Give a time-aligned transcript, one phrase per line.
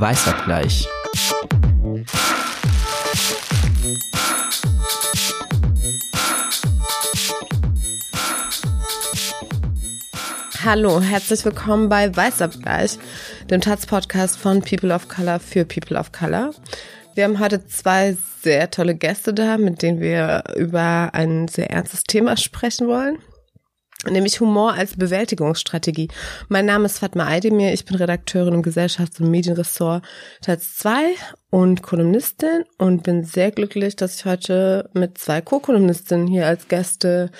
[0.00, 0.86] Weißabgleich.
[10.64, 12.98] Hallo, herzlich willkommen bei Weißabgleich,
[13.50, 16.52] dem Taz-Podcast von People of Color für People of Color.
[17.14, 22.04] Wir haben heute zwei sehr tolle Gäste da, mit denen wir über ein sehr ernstes
[22.04, 23.18] Thema sprechen wollen
[24.06, 26.08] nämlich Humor als Bewältigungsstrategie.
[26.48, 30.04] Mein Name ist Fatma Aydemir, ich bin Redakteurin im Gesellschafts- und Medienressort
[30.40, 31.14] Taz 2
[31.50, 37.30] und Kolumnistin und bin sehr glücklich, dass ich heute mit zwei Co-Kolumnistinnen hier als Gäste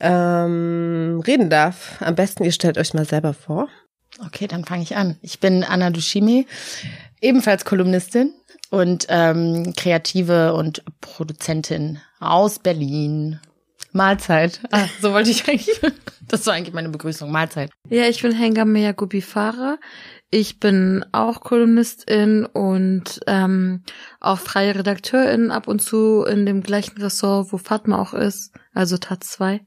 [0.00, 2.00] ähm, reden darf.
[2.00, 3.68] Am besten, ihr stellt euch mal selber vor.
[4.24, 5.16] Okay, dann fange ich an.
[5.20, 6.46] Ich bin Anna Dushimi,
[7.20, 8.32] ebenfalls Kolumnistin
[8.70, 13.40] und ähm, Kreative und Produzentin aus Berlin.
[13.98, 14.60] Mahlzeit.
[14.70, 15.80] Ah, so wollte ich eigentlich.
[16.30, 17.32] Das war eigentlich meine Begrüßung.
[17.32, 17.70] Mahlzeit.
[17.88, 19.78] Ja, ich bin Hengame Yagubi Farah.
[20.30, 23.82] Ich bin auch Kolumnistin und ähm,
[24.20, 28.98] auch freie Redakteurin ab und zu in dem gleichen Ressort, wo Fatma auch ist, also
[28.98, 29.64] Taz 2.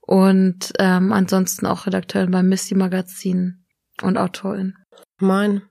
[0.00, 3.64] Und ähm, ansonsten auch Redakteurin beim Missy Magazin
[4.02, 4.74] und Autorin.
[5.20, 5.62] Moin.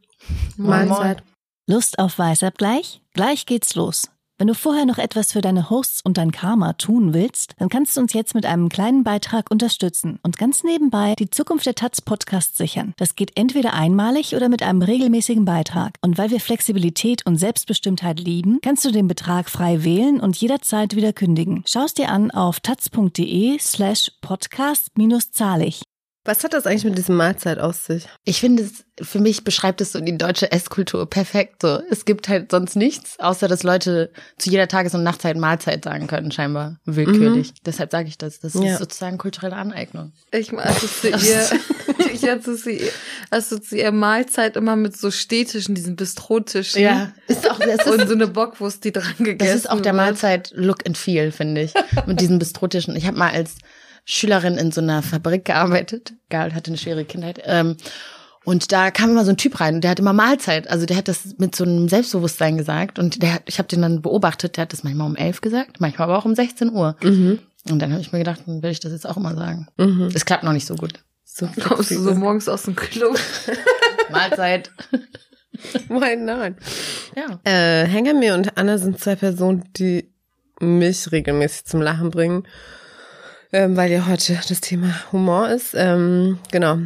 [0.55, 1.23] Mahlzeit.
[1.67, 3.01] Lust auf Weißabgleich?
[3.13, 4.09] Gleich geht's los.
[4.41, 7.95] Wenn du vorher noch etwas für deine Hosts und dein Karma tun willst, dann kannst
[7.95, 12.01] du uns jetzt mit einem kleinen Beitrag unterstützen und ganz nebenbei die Zukunft der Taz
[12.01, 12.95] Podcast sichern.
[12.97, 15.93] Das geht entweder einmalig oder mit einem regelmäßigen Beitrag.
[16.01, 20.95] Und weil wir Flexibilität und Selbstbestimmtheit lieben, kannst du den Betrag frei wählen und jederzeit
[20.95, 21.63] wieder kündigen.
[21.67, 25.83] Schau es dir an auf taz.de slash podcast minus zahlig.
[26.23, 28.07] Was hat das eigentlich mit diesem Mahlzeit aus sich?
[28.25, 31.63] Ich finde, es, für mich beschreibt es so die deutsche Esskultur perfekt.
[31.63, 35.83] So, es gibt halt sonst nichts, außer dass Leute zu jeder Tages- und Nachtzeit Mahlzeit
[35.83, 37.49] sagen können, scheinbar willkürlich.
[37.49, 37.55] Mhm.
[37.65, 38.39] Deshalb sage ich das.
[38.39, 38.73] Das ja.
[38.73, 40.13] ist sozusagen kulturelle Aneignung.
[40.31, 41.49] Ich assoziiere,
[42.13, 42.91] ich assoziiere,
[43.31, 46.83] assoziiere Mahlzeit immer mit so städtischen, diesen Bistrotischen.
[46.83, 49.93] Ja, ist auch das und so eine Bockwurst, die dran gegessen Das ist auch der
[49.93, 51.73] Mahlzeit-Look and Feel, finde ich,
[52.05, 52.95] mit diesen Bistrotischen.
[52.95, 53.55] Ich habe mal als
[54.05, 56.13] Schülerin in so einer Fabrik gearbeitet.
[56.29, 57.41] Gal hatte eine schwere Kindheit.
[57.45, 57.77] Ähm,
[58.43, 60.67] und da kam immer so ein Typ rein und der hat immer Mahlzeit.
[60.67, 62.97] Also der hat das mit so einem Selbstbewusstsein gesagt.
[62.97, 66.09] Und der, ich habe den dann beobachtet, der hat das manchmal um elf gesagt, manchmal
[66.09, 66.95] aber auch um 16 Uhr.
[67.03, 67.39] Mhm.
[67.69, 69.67] Und dann habe ich mir gedacht, dann will ich das jetzt auch immer sagen.
[69.77, 70.09] Mhm.
[70.11, 70.93] Das klappt noch nicht so gut.
[71.23, 73.13] So kommst du so morgens aus dem Klo.
[74.11, 74.71] Mahlzeit.
[75.87, 76.55] Moin, nein.
[77.15, 77.39] Ja.
[77.43, 80.09] Äh, Hengame und Anna sind zwei Personen, die
[80.59, 82.47] mich regelmäßig zum Lachen bringen
[83.53, 85.73] ähm, weil ja heute das Thema Humor ist.
[85.75, 86.77] Ähm, genau,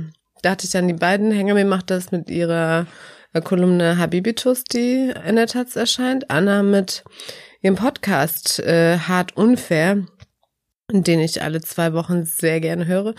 [0.42, 1.32] da hatte ich dann die beiden.
[1.32, 2.88] Hengame macht das mit ihrer
[3.34, 6.30] äh, Kolumne Habibitus, die in der Taz erscheint.
[6.30, 7.04] Anna mit
[7.62, 10.06] ihrem Podcast äh, Hart Unfair,
[10.92, 13.16] den ich alle zwei Wochen sehr gerne höre.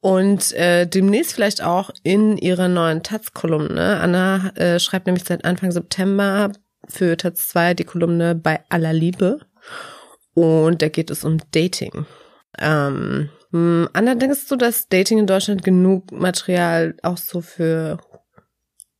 [0.00, 4.00] Und äh, demnächst vielleicht auch in ihrer neuen Taz-Kolumne.
[4.00, 6.52] Anna äh, schreibt nämlich seit Anfang September
[6.88, 9.38] für Taz 2 die Kolumne bei aller Liebe.
[10.34, 12.06] Und da geht es um Dating.
[12.58, 17.98] Ähm, hm, Anna, denkst du, dass Dating in Deutschland genug Material auch so für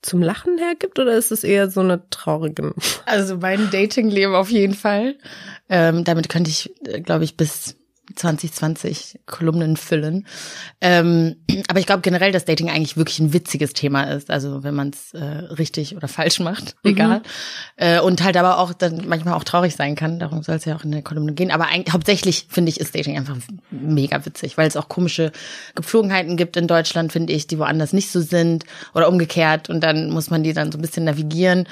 [0.02, 2.74] zum Lachen hergibt oder ist es eher so eine traurige?
[3.06, 5.16] Also mein Datingleben auf jeden Fall.
[5.68, 7.76] Ähm, damit könnte ich, äh, glaube ich, bis
[8.14, 10.26] 2020 Kolumnen füllen.
[10.80, 11.36] Ähm,
[11.68, 14.30] aber ich glaube generell, dass Dating eigentlich wirklich ein witziges Thema ist.
[14.30, 16.90] Also wenn man es äh, richtig oder falsch macht, mhm.
[16.90, 17.22] egal.
[17.76, 20.18] Äh, und halt aber auch dann manchmal auch traurig sein kann.
[20.18, 21.50] Darum soll es ja auch in der Kolumne gehen.
[21.50, 23.36] Aber eigentlich, hauptsächlich finde ich, ist Dating einfach
[23.70, 25.32] mega witzig, weil es auch komische
[25.74, 29.70] Gepflogenheiten gibt in Deutschland, finde ich, die woanders nicht so sind oder umgekehrt.
[29.70, 31.66] Und dann muss man die dann so ein bisschen navigieren.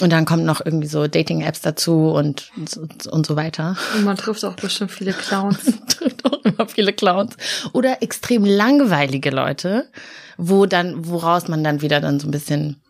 [0.00, 3.76] Und dann kommt noch irgendwie so Dating-Apps dazu und, und, und so weiter.
[3.94, 5.64] Und man trifft auch bestimmt viele Clowns.
[5.88, 7.36] trifft auch immer viele Clowns.
[7.72, 9.88] Oder extrem langweilige Leute,
[10.36, 12.82] wo dann, woraus man dann wieder dann so ein bisschen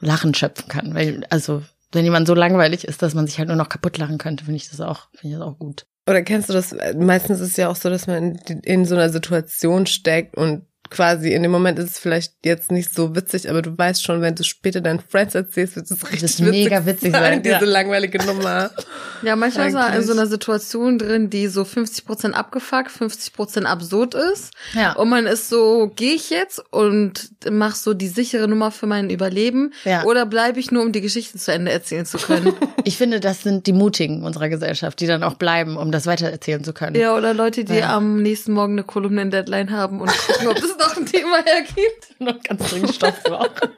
[0.00, 0.94] Lachen schöpfen kann.
[0.94, 1.62] Weil, also,
[1.92, 4.56] wenn jemand so langweilig ist, dass man sich halt nur noch kaputt lachen könnte, finde
[4.56, 5.86] ich das auch, finde ich das auch gut.
[6.06, 6.74] Oder kennst du das?
[6.96, 10.66] Meistens ist es ja auch so, dass man in, in so einer Situation steckt und
[10.90, 14.20] quasi in dem Moment ist es vielleicht jetzt nicht so witzig, aber du weißt schon,
[14.20, 17.54] wenn du später deinen Friends erzählst, wird es richtig das mega witzig sein, sein diese
[17.56, 17.64] ja.
[17.64, 18.70] langweilige Nummer.
[19.22, 23.32] Ja, manchmal ist man in so einer Situation drin, die so 50 Prozent abgefuckt, 50
[23.32, 24.52] Prozent absurd ist.
[24.74, 24.92] Ja.
[24.92, 29.10] Und man ist so, gehe ich jetzt und mach so die sichere Nummer für mein
[29.10, 30.04] Überleben ja.
[30.04, 32.52] oder bleibe ich nur, um die Geschichte zu Ende erzählen zu können?
[32.84, 36.28] ich finde, das sind die Mutigen unserer Gesellschaft, die dann auch bleiben, um das weiter
[36.28, 36.94] erzählen zu können.
[36.94, 37.96] Ja, oder Leute, die ja.
[37.96, 42.18] am nächsten Morgen eine Kolumnen-Deadline haben und gucken, ob es noch ein Thema hergibt.
[42.20, 43.50] Noch ganz dringend Stoff brauchen.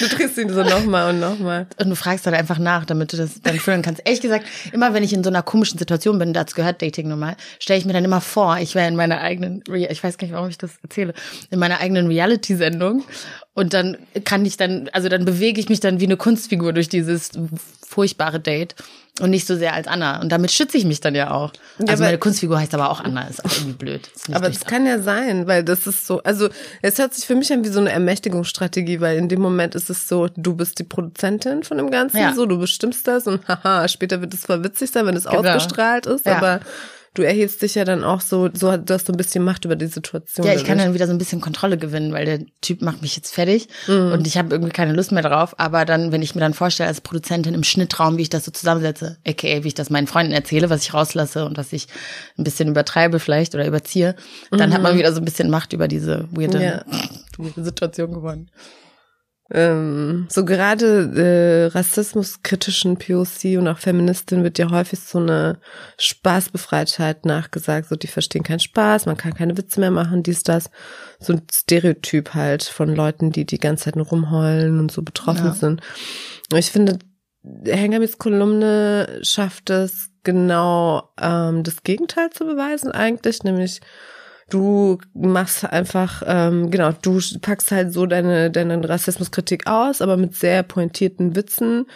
[0.00, 1.66] Du drehst ihn so nochmal und nochmal.
[1.78, 4.02] Und du fragst dann einfach nach, damit du das dann fühlen kannst.
[4.04, 7.36] Ehrlich gesagt, immer wenn ich in so einer komischen Situation bin, dazu gehört Dating normal,
[7.58, 10.34] stelle ich mir dann immer vor, ich wäre in meiner eigenen, ich weiß gar nicht,
[10.34, 11.14] warum ich das erzähle,
[11.50, 13.04] in meiner eigenen Reality-Sendung.
[13.54, 16.90] Und dann kann ich dann, also dann bewege ich mich dann wie eine Kunstfigur durch
[16.90, 17.30] dieses
[17.82, 18.74] furchtbare Date
[19.20, 20.20] und nicht so sehr als Anna.
[20.20, 21.52] Und damit schütze ich mich dann ja auch.
[21.78, 24.10] Ja, also meine Kunstfigur heißt aber auch Anna, ist auch irgendwie blöd.
[24.32, 26.48] aber das kann ja sein, weil das ist so, also
[26.80, 29.90] es hört sich für mich an wie so eine Ermächtigungsstrategie, weil in dem Moment ist
[29.90, 32.32] es so, du bist die Produzentin von dem Ganzen, ja.
[32.34, 35.40] so, du bestimmst das und haha, später wird es zwar witzig sein, wenn es genau.
[35.40, 36.36] ausgestrahlt ist, ja.
[36.36, 36.60] aber
[37.14, 39.76] du erhebst dich ja dann auch so, so du hast so ein bisschen Macht über
[39.76, 40.46] die Situation.
[40.46, 43.16] Ja, ich kann dann wieder so ein bisschen Kontrolle gewinnen, weil der Typ macht mich
[43.16, 44.12] jetzt fertig mhm.
[44.12, 45.54] und ich habe irgendwie keine Lust mehr drauf.
[45.58, 48.50] Aber dann, wenn ich mir dann vorstelle als Produzentin im Schnittraum, wie ich das so
[48.50, 51.86] zusammensetze, aka wie ich das meinen Freunden erzähle, was ich rauslasse und was ich
[52.38, 54.16] ein bisschen übertreibe vielleicht oder überziehe,
[54.50, 54.74] dann mhm.
[54.74, 56.84] hat man wieder so ein bisschen Macht über diese weirde, ja.
[57.38, 58.50] weirde Situation gewonnen
[59.54, 65.58] ähm, so gerade äh, rassismuskritischen POC und auch Feministin wird ja häufig so eine
[65.98, 70.70] Spaßbefreitheit nachgesagt, so die verstehen keinen Spaß, man kann keine Witze mehr machen, dies, das.
[71.20, 75.46] So ein Stereotyp halt von Leuten, die die ganze Zeit nur rumheulen und so betroffen
[75.46, 75.54] ja.
[75.54, 75.82] sind.
[76.50, 76.98] Und ich finde,
[77.64, 83.80] Hengamis Kolumne schafft es genau ähm, das Gegenteil zu beweisen eigentlich, nämlich
[84.52, 90.34] du machst einfach, ähm, genau, du packst halt so deine, deine Rassismuskritik aus, aber mit
[90.34, 91.86] sehr pointierten Witzen.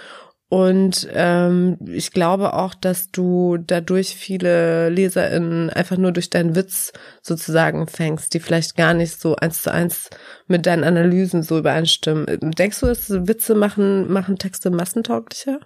[0.48, 6.92] Und ähm, ich glaube auch, dass du dadurch viele LeserInnen einfach nur durch deinen Witz
[7.20, 10.08] sozusagen fängst, die vielleicht gar nicht so eins zu eins
[10.46, 12.26] mit deinen Analysen so übereinstimmen.
[12.40, 15.58] Denkst du, dass Witze machen, machen Texte massentauglicher?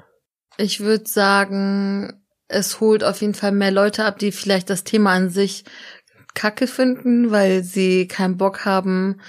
[0.57, 5.13] Ich würde sagen, es holt auf jeden Fall mehr Leute ab, die vielleicht das Thema
[5.13, 5.65] an sich
[6.35, 9.21] kacke finden, weil sie keinen Bock haben,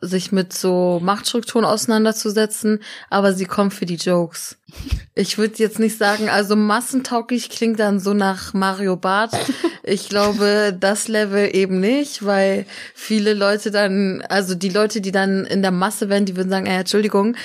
[0.00, 2.80] sich mit so Machtstrukturen auseinanderzusetzen,
[3.10, 4.58] aber sie kommen für die Jokes.
[5.14, 9.36] Ich würde jetzt nicht sagen, also massentauglich klingt dann so nach Mario Barth.
[9.88, 15.44] Ich glaube, das Level eben nicht, weil viele Leute dann, also die Leute, die dann
[15.44, 17.36] in der Masse wären, die würden sagen, ey, Entschuldigung,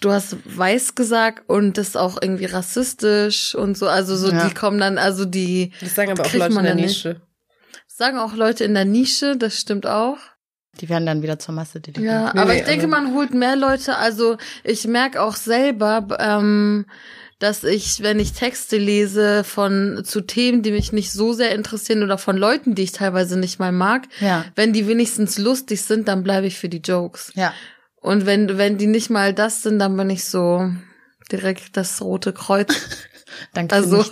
[0.00, 4.46] du hast weiß gesagt und das ist auch irgendwie rassistisch und so, also so, ja.
[4.46, 5.72] die kommen dann, also die.
[5.80, 7.08] Das sagen aber auch Leute in der Nische.
[7.10, 7.25] Nicht.
[7.96, 10.18] Sagen auch Leute in der Nische, das stimmt auch.
[10.82, 11.80] Die werden dann wieder zur Masse.
[11.80, 13.96] Die ja, nee, aber nee, ich denke, man holt mehr Leute.
[13.96, 16.84] Also ich merke auch selber, ähm,
[17.38, 22.02] dass ich, wenn ich Texte lese von zu Themen, die mich nicht so sehr interessieren
[22.02, 24.44] oder von Leuten, die ich teilweise nicht mal mag, ja.
[24.56, 27.32] wenn die wenigstens lustig sind, dann bleibe ich für die Jokes.
[27.34, 27.54] Ja.
[28.02, 30.70] Und wenn wenn die nicht mal das sind, dann bin ich so
[31.32, 32.74] direkt das rote Kreuz.
[33.54, 33.74] Danke.
[33.74, 34.04] Also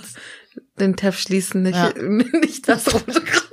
[0.78, 1.92] den Tab schließen, nicht, ja.
[2.40, 3.44] nicht das rote Kreuz.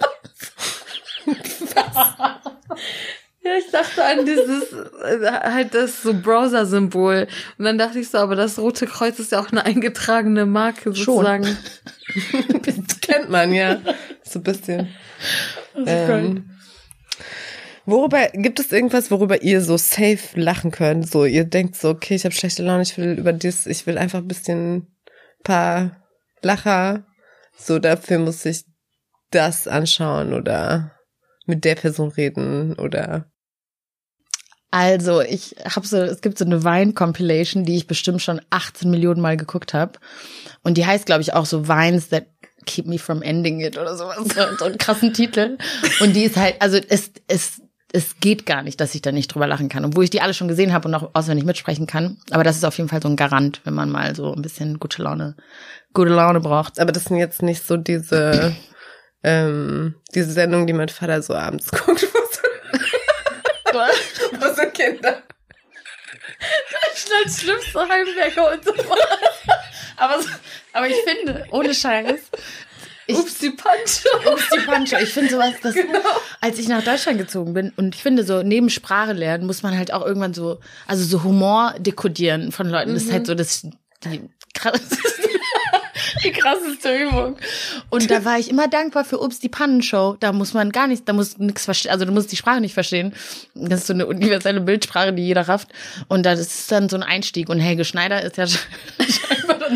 [3.44, 7.28] Ja, ich dachte an dieses, äh, halt das so Browser-Symbol.
[7.58, 10.94] Und dann dachte ich so, aber das Rote Kreuz ist ja auch eine eingetragene Marke
[10.94, 11.58] sozusagen.
[12.64, 13.82] das kennt man, ja.
[14.24, 14.90] So ein bisschen.
[15.76, 16.52] Ähm,
[17.86, 21.10] worüber, gibt es irgendwas, worüber ihr so safe lachen könnt?
[21.10, 23.98] So, ihr denkt so, okay, ich habe schlechte Laune, ich will über das, ich will
[23.98, 24.88] einfach ein bisschen
[25.44, 26.04] paar
[26.44, 27.08] Lacher.
[27.58, 28.66] So, dafür muss ich
[29.32, 30.92] das anschauen oder
[31.52, 33.32] mit der Person reden oder
[34.74, 39.20] also, ich habe so, es gibt so eine Wein-Compilation, die ich bestimmt schon 18 Millionen
[39.20, 40.00] Mal geguckt habe.
[40.64, 42.28] Und die heißt, glaube ich, auch so Wines that
[42.66, 44.18] keep me from ending it oder sowas.
[44.58, 45.58] So einen krassen Titel.
[46.00, 47.62] Und die ist halt, also es, es,
[47.92, 49.84] es geht gar nicht, dass ich da nicht drüber lachen kann.
[49.84, 52.20] Obwohl ich die alle schon gesehen habe und auch auswendig mitsprechen kann.
[52.32, 54.80] Aber das ist auf jeden Fall so ein Garant, wenn man mal so ein bisschen
[54.80, 55.36] gute Laune,
[55.94, 56.80] gute Laune braucht.
[56.80, 58.56] Aber das sind jetzt nicht so diese
[59.24, 63.80] ähm, diese Sendung, die mein Vater so abends guckt, wo so,
[64.40, 65.24] wo so Kinder.
[66.96, 68.74] Schnell schlimmste Heimwerker und so
[69.98, 70.20] aber,
[70.74, 72.22] aber ich finde, ohne Scheiß,
[73.08, 74.32] ich, Ups, die Pancho.
[74.32, 74.98] Ups, die Pancho.
[74.98, 76.00] Ich finde sowas, das, genau.
[76.40, 79.78] als ich nach Deutschland gezogen bin und ich finde so, neben Sprache lernen muss man
[79.78, 82.92] halt auch irgendwann so, also so Humor dekodieren von Leuten.
[82.92, 82.96] Mhm.
[82.96, 83.68] Das ist halt so das,
[84.06, 85.21] die krasseste
[86.24, 87.38] die krasseste Übung.
[87.90, 90.18] Und da war ich immer dankbar für Ups, die Pannenshow.
[90.20, 92.74] Da muss man gar nicht, da muss nix verstehen, also du musst die Sprache nicht
[92.74, 93.14] verstehen.
[93.54, 95.70] Das ist so eine universelle Bildsprache, die jeder rafft.
[96.08, 97.50] Und das ist dann so ein Einstieg.
[97.50, 98.46] Und Helge Schneider ist ja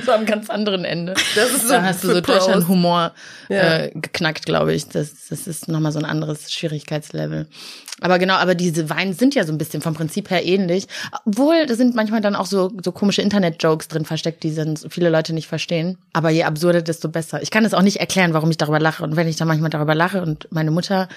[0.05, 1.13] so am ganz anderen Ende.
[1.35, 3.13] Das ist so da hast du so Deutschland-Humor
[3.49, 3.77] ja.
[3.77, 4.87] äh, geknackt, glaube ich.
[4.89, 7.47] Das, das ist nochmal so ein anderes Schwierigkeitslevel.
[8.01, 10.87] Aber genau, aber diese Weine sind ja so ein bisschen vom Prinzip her ähnlich.
[11.25, 15.09] Obwohl, da sind manchmal dann auch so, so komische Internet-Jokes drin versteckt, die dann viele
[15.09, 15.97] Leute nicht verstehen.
[16.11, 17.41] Aber je absurder, desto besser.
[17.41, 19.03] Ich kann es auch nicht erklären, warum ich darüber lache.
[19.03, 21.07] Und wenn ich dann manchmal darüber lache und meine Mutter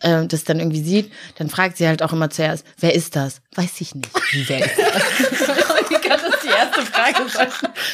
[0.00, 3.40] äh, das dann irgendwie sieht, dann fragt sie halt auch immer zuerst, wer ist das?
[3.54, 4.10] Weiß ich nicht.
[4.48, 5.48] Wer ist das?
[6.04, 7.26] ich kann das die erste Frage.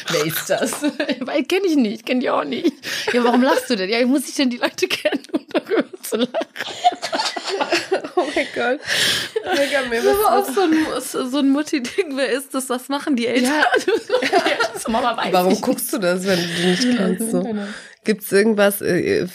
[0.09, 0.81] Wer ist das?
[1.21, 2.73] Weil kenne ich nicht, kenne die auch nicht.
[3.13, 3.89] Ja, warum lachst du denn?
[3.89, 6.31] Ja, muss ich denn die Leute kennen, um darüber zu lachen?
[8.15, 8.79] oh mein Gott.
[9.55, 12.17] Mega, mir das war auch so ein, so ein Mutti-Ding.
[12.17, 12.69] Wer ist das?
[12.69, 13.51] Was machen die Eltern?
[13.51, 13.65] Ja.
[14.73, 15.61] das Mama weiß Warum nicht.
[15.61, 17.31] guckst du das, wenn du die nicht kennst?
[17.31, 17.43] So?
[18.03, 19.27] Gibt es irgendwas, äh,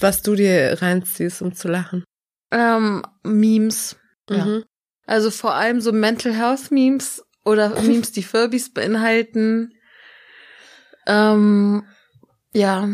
[0.00, 2.04] was du dir reinziehst, um zu lachen?
[2.50, 3.96] Ähm, Memes.
[4.28, 4.44] Ja.
[4.44, 4.64] Mhm.
[5.06, 9.74] Also vor allem so Mental Health Memes oder Memes, die Furbies beinhalten.
[11.06, 11.84] Ähm,
[12.52, 12.88] ja.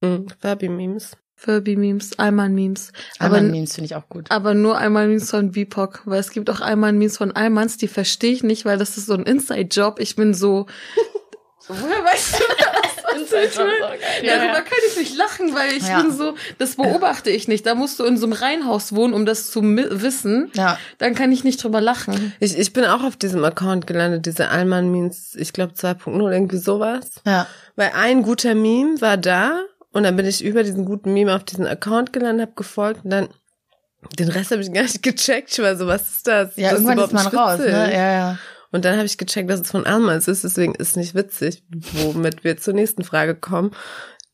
[0.00, 1.16] Mhm, Furby-Memes.
[1.36, 2.92] Furby-Memes, Alman-Memes.
[3.20, 4.30] Alman-Memes finde ich auch gut.
[4.30, 8.42] Aber nur Alman-Memes von VPOC, weil es gibt auch Alman-Memes von Almans, die verstehe ich
[8.42, 10.00] nicht, weil das ist so ein Inside-Job.
[10.00, 10.66] Ich bin so,
[11.68, 12.87] woher weißt du das?
[13.20, 13.66] Inside-Job
[14.22, 14.60] ja, Darüber ja.
[14.60, 16.00] kann ich nicht lachen, weil ich ja.
[16.00, 17.66] bin so, das beobachte ich nicht.
[17.66, 20.50] Da musst du in so einem Reihenhaus wohnen, um das zu wissen.
[20.54, 20.78] Ja.
[20.98, 22.32] Dann kann ich nicht drüber lachen.
[22.40, 27.20] Ich, ich bin auch auf diesem Account gelandet, diese Alman-Memes, ich glaube 2.0, irgendwie sowas.
[27.24, 27.46] Ja.
[27.76, 31.44] Weil ein guter Meme war da und dann bin ich über diesen guten Meme auf
[31.44, 33.28] diesen Account gelandet, hab gefolgt und dann
[34.18, 35.50] den Rest habe ich gar nicht gecheckt.
[35.52, 36.56] Ich war so, was ist das?
[36.56, 37.92] Ja, das irgendwann ist, ist man raus, ne?
[37.92, 38.38] Ja, ja.
[38.70, 41.62] Und dann habe ich gecheckt, dass es von Almans ist, deswegen ist es nicht witzig,
[41.92, 43.70] womit wir zur nächsten Frage kommen.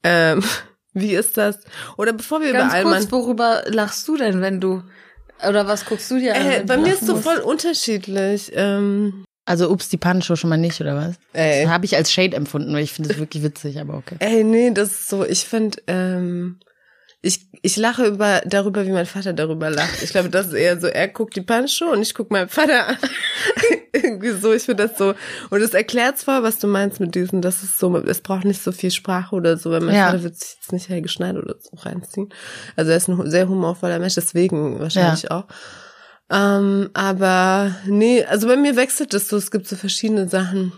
[0.02, 0.42] Ähm,
[0.92, 1.60] wie ist das?
[1.96, 2.98] Oder bevor wir Ganz über Alman...
[3.00, 4.82] kurz, worüber lachst du denn, wenn du...
[5.46, 6.46] Oder was guckst du dir an?
[6.46, 8.52] Äh, bei mir ist es so voll unterschiedlich.
[8.54, 11.16] Ähm, also ups, die Pancho schon mal nicht, oder was?
[11.32, 11.64] Ey.
[11.64, 14.16] Das habe ich als Shade empfunden, weil ich finde es wirklich witzig, aber okay.
[14.20, 16.60] Ey, nee, das ist so, ich finde, ähm,
[17.24, 20.02] ich, ich lache über, darüber, wie mein Vater darüber lacht.
[20.02, 22.88] Ich glaube, das ist eher so, er guckt die Pancho und ich guck meinen Vater
[22.88, 22.98] an.
[23.92, 25.14] Irgendwie so, ich finde das so.
[25.48, 28.62] Und es erklärt zwar, was du meinst mit diesen, das ist so, es braucht nicht
[28.62, 30.06] so viel Sprache oder so, weil mein ja.
[30.06, 32.28] Vater wird sich jetzt nicht Helge Schneider oder so reinziehen.
[32.76, 35.30] Also er ist ein sehr humorvoller Mensch, deswegen wahrscheinlich ja.
[35.30, 35.46] auch.
[36.30, 40.72] Ähm, aber nee, also bei mir wechselt es so, es gibt so verschiedene Sachen.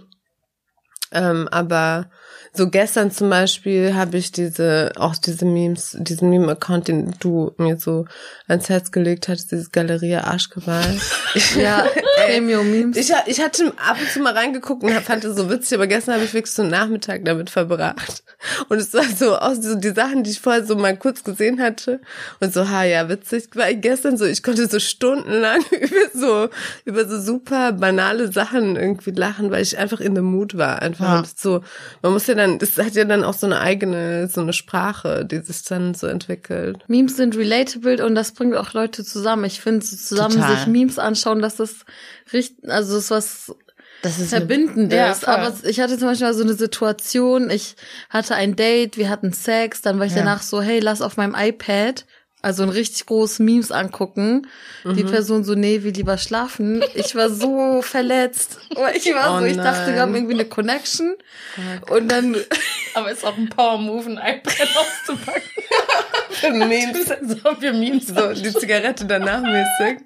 [1.11, 2.09] Ähm, aber
[2.57, 7.77] so gestern zum Beispiel habe ich diese, auch diese Memes, diesen Meme-Account, den du mir
[7.77, 8.07] so
[8.49, 10.99] ans Herz gelegt hattest, dieses Galeria Arschgeweih.
[11.61, 11.87] ja,
[12.27, 12.97] Premium-Memes.
[12.97, 16.15] Ich, ich hatte ab und zu mal reingeguckt und fand es so witzig, aber gestern
[16.15, 18.23] habe ich wirklich so einen Nachmittag damit verbracht.
[18.69, 21.61] Und es war so aus so die Sachen, die ich vorher so mal kurz gesehen
[21.61, 22.01] hatte
[22.41, 26.49] und so, ha, ja, witzig, war ich gestern so, ich konnte so stundenlang über so,
[26.85, 31.25] über so super banale Sachen irgendwie lachen, weil ich einfach in the mood war, einfach
[31.25, 31.31] ja.
[31.35, 31.63] so,
[32.03, 34.53] man muss ja dann dann, das hat ja dann auch so eine eigene, so eine
[34.53, 36.79] Sprache, die sich dann so entwickelt.
[36.89, 39.45] Memes sind relatable und das bringt auch Leute zusammen.
[39.45, 40.57] Ich finde, so zusammen Total.
[40.57, 41.85] sich Memes anschauen, dass das
[42.33, 43.57] richtig, also das ist was
[44.03, 45.23] das ist Verbindendes.
[45.23, 47.77] Ja, aber ich hatte zum Beispiel so eine Situation, ich
[48.11, 50.19] hatte ein Date, wir hatten Sex, dann war ich ja.
[50.19, 52.05] danach so, hey, lass auf meinem iPad
[52.43, 54.47] also ein richtig großes Memes angucken.
[54.85, 54.97] Mhm.
[54.97, 56.85] Die Person so, nee, will lieber schlafen.
[56.95, 58.59] Ich war so verletzt.
[58.95, 61.15] Ich war oh so, ich dachte, wir haben irgendwie eine Connection.
[61.57, 61.95] Okay.
[61.95, 62.37] Und dann.
[62.95, 65.43] Aber ist auch ein Power-Move, ein iPad auszupacken.
[66.31, 67.09] für Memes.
[67.23, 68.07] So, für Memes.
[68.07, 70.05] So, die Zigarette danach mäßig.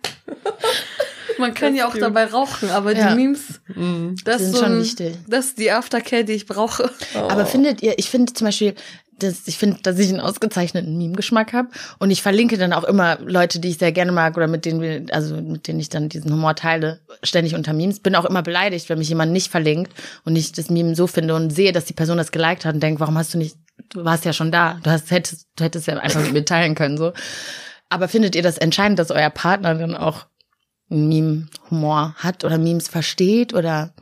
[1.38, 2.02] Man kann ja auch cute.
[2.02, 3.10] dabei rauchen, aber ja.
[3.10, 4.16] die Memes, mhm.
[4.24, 5.16] das, sind so ein, schon wichtig.
[5.26, 6.90] Das ist die Aftercare, die ich brauche.
[7.14, 7.18] Oh.
[7.18, 8.74] Aber findet ihr, ich finde zum Beispiel,
[9.22, 11.68] das, ich finde, dass ich einen ausgezeichneten Meme-Geschmack habe.
[11.98, 14.80] Und ich verlinke dann auch immer Leute, die ich sehr gerne mag oder mit denen
[14.80, 18.00] wir, also mit denen ich dann diesen Humor teile, ständig unter Memes.
[18.00, 19.92] Bin auch immer beleidigt, wenn mich jemand nicht verlinkt
[20.24, 22.82] und ich das Meme so finde und sehe, dass die Person das geliked hat und
[22.82, 23.56] denke, warum hast du nicht,
[23.90, 26.74] du warst ja schon da, du hast, hättest, du hättest ja einfach mit mir teilen
[26.74, 27.12] können, so.
[27.88, 30.26] Aber findet ihr das entscheidend, dass euer Partner dann auch
[30.88, 33.94] Meme-Humor hat oder Memes versteht oder?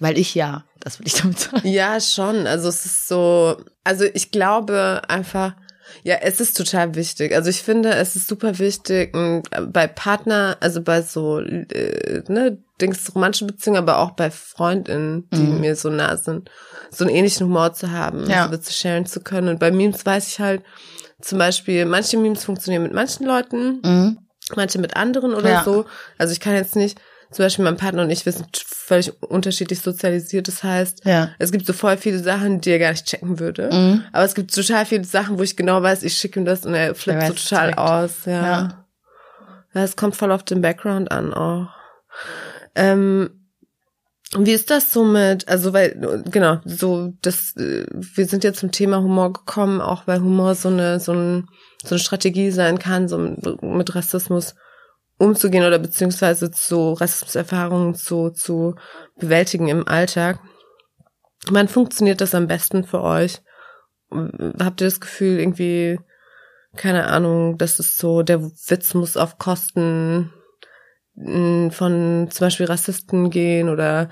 [0.00, 1.66] Weil ich ja, das will ich damit sagen.
[1.68, 2.46] Ja, schon.
[2.46, 5.54] Also es ist so, also ich glaube einfach,
[6.02, 7.34] ja, es ist total wichtig.
[7.34, 9.16] Also ich finde, es ist super wichtig
[9.68, 15.40] bei Partner, also bei so, äh, ne, Dings romantische Beziehungen, aber auch bei Freundinnen, die
[15.40, 15.60] mhm.
[15.60, 16.50] mir so nah sind,
[16.90, 18.46] so einen ähnlichen Humor zu haben, ja.
[18.46, 19.48] also zu sharen zu können.
[19.48, 20.62] Und bei Memes weiß ich halt,
[21.20, 24.18] zum Beispiel, manche Memes funktionieren mit manchen Leuten, mhm.
[24.54, 25.64] manche mit anderen oder ja.
[25.64, 25.86] so.
[26.16, 27.00] Also ich kann jetzt nicht,
[27.32, 28.56] zum Beispiel mein Partner und ich, wir sind
[28.88, 30.48] völlig unterschiedlich sozialisiert.
[30.48, 31.30] Das heißt, ja.
[31.38, 33.70] es gibt so voll viele Sachen, die er gar nicht checken würde.
[33.70, 34.04] Mhm.
[34.12, 36.74] Aber es gibt total viele Sachen, wo ich genau weiß, ich schicke ihm das und
[36.74, 37.78] er flippt so total direkt.
[37.78, 38.12] aus.
[38.24, 38.32] Ja.
[38.32, 38.86] ja.
[39.74, 39.84] ja.
[39.84, 41.68] es kommt voll auf den Background an auch.
[42.74, 43.30] Ähm,
[44.36, 48.72] Wie ist das so mit, also weil, genau, so, das, äh, wir sind jetzt zum
[48.72, 51.46] Thema Humor gekommen, auch weil Humor so eine, so, ein,
[51.84, 54.54] so eine Strategie sein kann, so mit Rassismus
[55.18, 58.76] umzugehen oder beziehungsweise zu Rassismuserfahrungen zu, zu
[59.16, 60.40] bewältigen im Alltag.
[61.50, 63.42] Wann funktioniert das am besten für euch?
[64.10, 65.98] Habt ihr das Gefühl, irgendwie,
[66.76, 70.32] keine Ahnung, das ist so, der Witz muss auf Kosten
[71.16, 74.08] von zum Beispiel Rassisten gehen oder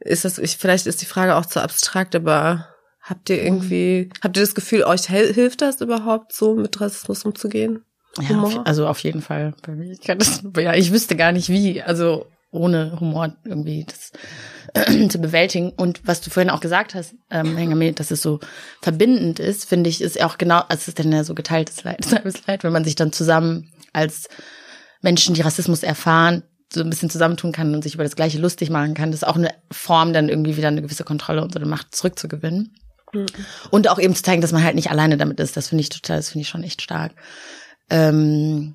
[0.00, 2.68] ist das, ich, vielleicht ist die Frage auch zu abstrakt, aber
[3.00, 7.84] habt ihr irgendwie, habt ihr das Gefühl, euch hilft das überhaupt so mit Rassismus umzugehen?
[8.20, 9.54] Ja, auf, also auf jeden Fall.
[9.62, 14.12] Bei mir, kann das, ja, ich wüsste gar nicht wie, also ohne Humor irgendwie das
[15.08, 15.70] zu bewältigen.
[15.70, 18.40] Und was du vorhin auch gesagt hast, ähm, Hengame, dass es so
[18.82, 22.06] verbindend ist, finde ich, ist auch genau, also es ist dann ja so geteiltes Leid,
[22.12, 24.28] halbes Leid, wenn man sich dann zusammen als
[25.00, 26.42] Menschen, die Rassismus erfahren,
[26.72, 29.10] so ein bisschen zusammentun kann und sich über das Gleiche lustig machen kann.
[29.10, 31.94] Das ist auch eine Form, dann irgendwie wieder eine gewisse Kontrolle und so eine Macht
[31.94, 32.74] zurückzugewinnen.
[33.12, 33.26] Mhm.
[33.70, 35.56] Und auch eben zu zeigen, dass man halt nicht alleine damit ist.
[35.56, 37.12] Das finde ich total, das finde ich schon echt stark.
[37.92, 38.74] Ähm,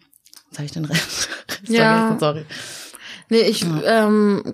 [0.50, 1.30] was habe ich denn Rest?
[1.64, 2.16] ja.
[2.20, 2.46] Sorry.
[3.30, 4.08] Nee, ich ja.
[4.08, 4.54] ähm,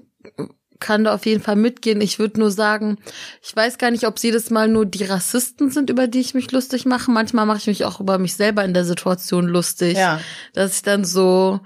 [0.80, 2.00] kann da auf jeden Fall mitgehen.
[2.00, 2.98] Ich würde nur sagen,
[3.42, 6.34] ich weiß gar nicht, ob es jedes Mal nur die Rassisten sind, über die ich
[6.34, 7.12] mich lustig mache.
[7.12, 9.98] Manchmal mache ich mich auch über mich selber in der Situation lustig.
[9.98, 10.22] Ja.
[10.54, 11.60] Dass ich dann so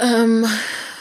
[0.00, 0.46] ähm,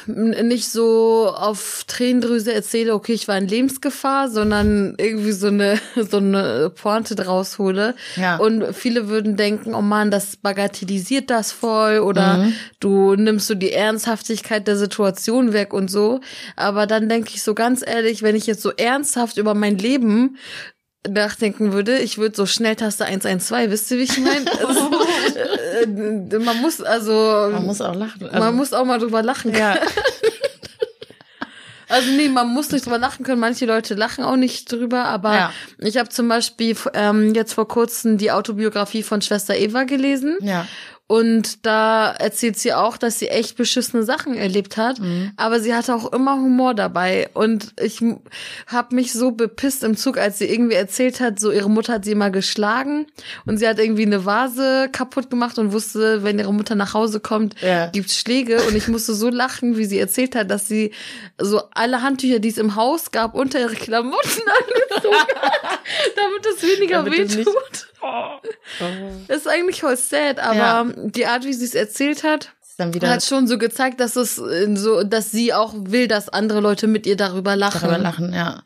[0.09, 6.17] nicht so auf Tränendrüse erzähle, okay, ich war in Lebensgefahr, sondern irgendwie so eine so
[6.17, 7.95] eine Pointe draus hole.
[8.15, 8.37] Ja.
[8.37, 12.53] Und viele würden denken, oh man, das bagatellisiert das voll oder mhm.
[12.79, 16.21] du nimmst so die Ernsthaftigkeit der Situation weg und so.
[16.55, 20.37] Aber dann denke ich so ganz ehrlich, wenn ich jetzt so ernsthaft über mein Leben
[21.07, 24.45] nachdenken würde, ich würde so Schnelltaste 112, wisst ihr, wie ich meine?
[24.59, 24.91] Also,
[25.81, 28.25] äh, man muss also man muss auch lachen.
[28.25, 29.53] Also, man muss auch mal drüber lachen.
[29.53, 29.77] Ja.
[31.89, 33.41] Also nee, man muss nicht drüber lachen können.
[33.41, 35.53] Manche Leute lachen auch nicht drüber, aber ja.
[35.79, 40.37] ich habe zum Beispiel ähm, jetzt vor kurzem die Autobiografie von Schwester Eva gelesen.
[40.41, 40.67] Ja.
[41.11, 44.99] Und da erzählt sie auch, dass sie echt beschissene Sachen erlebt hat.
[44.99, 45.31] Mhm.
[45.37, 47.31] Aber sie hatte auch immer Humor dabei.
[47.33, 47.99] Und ich
[48.67, 52.05] habe mich so bepisst im Zug, als sie irgendwie erzählt hat, so ihre Mutter hat
[52.05, 53.07] sie immer geschlagen.
[53.47, 57.19] Und sie hat irgendwie eine Vase kaputt gemacht und wusste, wenn ihre Mutter nach Hause
[57.19, 57.87] kommt, ja.
[57.87, 58.61] gibt's Schläge.
[58.67, 60.91] Und ich musste so lachen, wie sie erzählt hat, dass sie
[61.39, 64.19] so alle Handtücher, die es im Haus gab, unter ihre Klamotten
[64.93, 65.79] angezogen hat,
[66.15, 67.88] damit es weniger wehtut.
[68.01, 68.39] Oh.
[69.27, 70.85] ist eigentlich voll sad, aber ja.
[70.95, 75.31] die Art, wie sie es erzählt hat, hat schon so gezeigt, dass es so, dass
[75.31, 77.81] sie auch will, dass andere Leute mit ihr darüber lachen.
[77.81, 78.63] Darüber lachen, ja.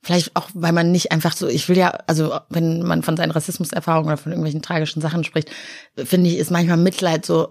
[0.00, 3.32] Vielleicht auch, weil man nicht einfach so, ich will ja, also wenn man von seinen
[3.32, 5.50] Rassismuserfahrungen oder von irgendwelchen tragischen Sachen spricht,
[5.96, 7.48] finde ich, ist manchmal Mitleid so.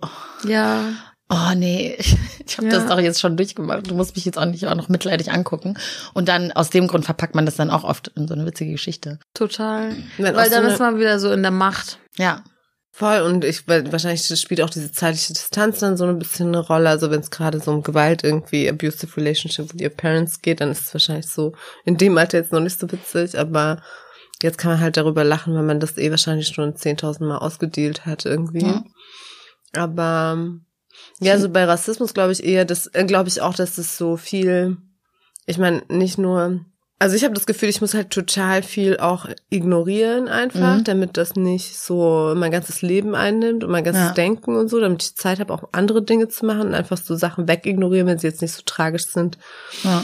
[0.47, 0.93] Ja
[1.29, 1.97] oh nee,
[2.45, 2.73] ich habe ja.
[2.73, 3.89] das doch jetzt schon durchgemacht.
[3.89, 5.77] Du musst mich jetzt auch nicht auch noch mitleidig angucken.
[6.13, 8.71] Und dann aus dem Grund verpackt man das dann auch oft in so eine witzige
[8.71, 9.19] Geschichte.
[9.33, 9.95] Total.
[10.17, 11.99] Wenn Weil dann so ist man wieder so in der Macht.
[12.17, 12.43] Ja.
[12.91, 16.89] Voll und ich wahrscheinlich spielt auch diese zeitliche Distanz dann so ein bisschen eine Rolle.
[16.89, 20.71] Also wenn es gerade so um Gewalt irgendwie abusive relationship with your parents geht, dann
[20.71, 21.53] ist es wahrscheinlich so
[21.85, 23.83] in dem Alter jetzt noch nicht so witzig, aber
[24.41, 28.07] jetzt kann man halt darüber lachen, wenn man das eh wahrscheinlich schon 10.000 Mal ausgedealt
[28.07, 28.65] hat irgendwie.
[28.65, 28.83] Ja.
[29.75, 30.57] Aber
[31.19, 34.17] ja, also bei Rassismus glaube ich eher, das äh, glaube ich auch, dass das so
[34.17, 34.77] viel,
[35.45, 36.65] ich meine, nicht nur,
[36.99, 40.83] also ich habe das Gefühl, ich muss halt total viel auch ignorieren einfach, mhm.
[40.83, 44.13] damit das nicht so mein ganzes Leben einnimmt und mein ganzes ja.
[44.13, 47.15] Denken und so, damit ich Zeit habe, auch andere Dinge zu machen und einfach so
[47.15, 49.37] Sachen wegignorieren, wenn sie jetzt nicht so tragisch sind.
[49.83, 50.03] Ja.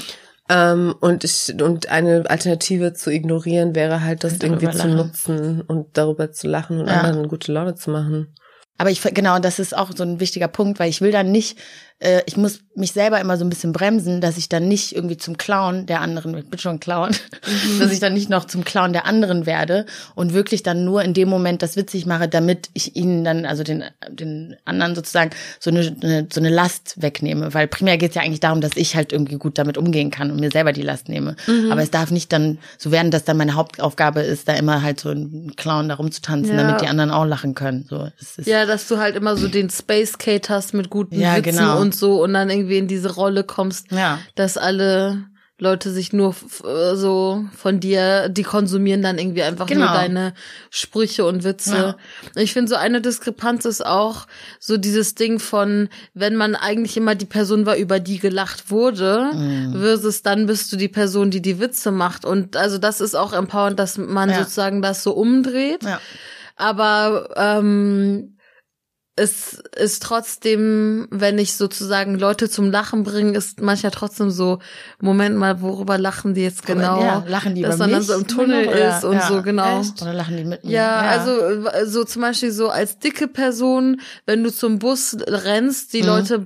[0.49, 5.97] Ähm, und ich, und eine Alternative zu ignorieren wäre halt, das irgendwie zu nutzen und
[5.97, 7.01] darüber zu lachen und ja.
[7.01, 8.35] anderen gute Laune zu machen.
[8.77, 11.57] Aber ich genau, das ist auch so ein wichtiger Punkt, weil ich will dann nicht
[11.99, 15.17] äh, ich muss mich selber immer so ein bisschen bremsen, dass ich dann nicht irgendwie
[15.17, 17.79] zum Clown der anderen, ich bin schon Clown, mhm.
[17.79, 21.13] dass ich dann nicht noch zum Clown der anderen werde und wirklich dann nur in
[21.13, 25.69] dem Moment das witzig mache, damit ich ihnen dann, also den, den anderen sozusagen so
[25.69, 27.53] eine, eine so eine Last wegnehme.
[27.53, 30.31] Weil primär geht es ja eigentlich darum, dass ich halt irgendwie gut damit umgehen kann
[30.31, 31.35] und mir selber die Last nehme.
[31.47, 31.71] Mhm.
[31.71, 34.99] Aber es darf nicht dann so werden, dass dann meine Hauptaufgabe ist, da immer halt
[34.99, 36.63] so ein Clown da rumzutanzen, ja.
[36.63, 37.85] damit die anderen auch lachen können.
[37.87, 38.09] So,
[38.43, 41.79] ja, dass du halt immer so den Space Kate hast mit guten ja, Witzen genau.
[41.83, 44.19] Und so und dann irgendwie in diese Rolle kommst, ja.
[44.35, 45.25] dass alle
[45.59, 49.85] Leute sich nur äh, so von dir, die konsumieren dann irgendwie einfach genau.
[49.85, 50.33] nur deine
[50.71, 51.95] Sprüche und Witze.
[52.35, 52.41] Ja.
[52.41, 54.27] Ich finde so eine Diskrepanz ist auch
[54.59, 59.31] so dieses Ding von, wenn man eigentlich immer die Person war, über die gelacht wurde,
[59.33, 59.79] mm.
[59.79, 62.25] versus dann bist du die Person, die die Witze macht.
[62.25, 64.39] Und also das ist auch empowernd, dass man ja.
[64.39, 65.83] sozusagen das so umdreht.
[65.83, 66.01] Ja.
[66.55, 68.32] Aber ähm,
[69.15, 74.57] es ist trotzdem, wenn ich sozusagen Leute zum Lachen bringe, ist manchmal trotzdem so,
[75.01, 76.99] Moment mal, worüber lachen die jetzt genau?
[76.99, 79.81] Ja, lachen die Dass man dann so im Tunnel Oder- ist und ja, so, genau.
[79.81, 80.01] Echt?
[80.01, 80.71] Oder lachen die mit mir?
[80.71, 85.93] Ja, also äh, so zum Beispiel so als dicke Person, wenn du zum Bus rennst,
[85.93, 86.07] die Mhm.
[86.07, 86.39] Leute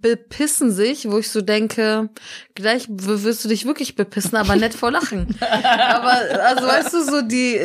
[0.00, 2.08] bepissen sich, wo ich so denke,
[2.54, 5.36] gleich wirst du dich wirklich bepissen, aber nicht vor Lachen.
[5.40, 7.60] aber also weißt du so die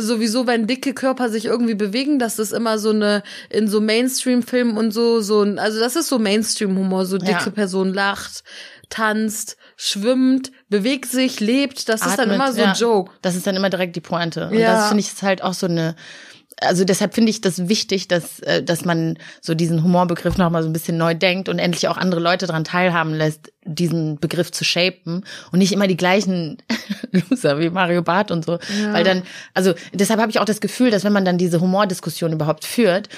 [0.00, 4.76] sowieso wenn dicke Körper sich irgendwie bewegen, das ist immer so eine in so Mainstream-Filmen
[4.76, 7.50] und so so ein- also das ist so Mainstream-Humor, so dicke Ja.
[7.50, 8.42] Person lacht,
[8.88, 12.68] tanzt, schwimmt, bewegt sich, lebt, das ist dann Atmet, immer so ja.
[12.70, 13.12] ein Joke.
[13.22, 14.48] Das ist dann immer direkt die Pointe.
[14.48, 14.74] Und Ja.
[14.74, 15.96] das finde ich ist halt auch so eine,
[16.60, 20.68] also deshalb finde ich das wichtig, dass, äh, dass man so diesen Humorbegriff nochmal so
[20.68, 24.64] ein bisschen neu denkt und endlich auch andere Leute daran teilhaben lässt, diesen Begriff zu
[24.64, 26.58] shapen und nicht immer die gleichen
[27.12, 28.58] Loser wie Mario Barth und so.
[28.92, 32.32] Weil dann, also deshalb habe ich auch das Gefühl, dass wenn man dann diese Humordiskussion
[32.32, 33.08] überhaupt führt,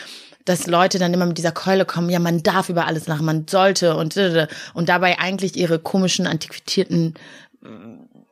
[0.45, 3.47] dass Leute dann immer mit dieser Keule kommen, ja, man darf über alles lachen, man
[3.49, 4.19] sollte und
[4.73, 7.15] und dabei eigentlich ihre komischen, antiquitierten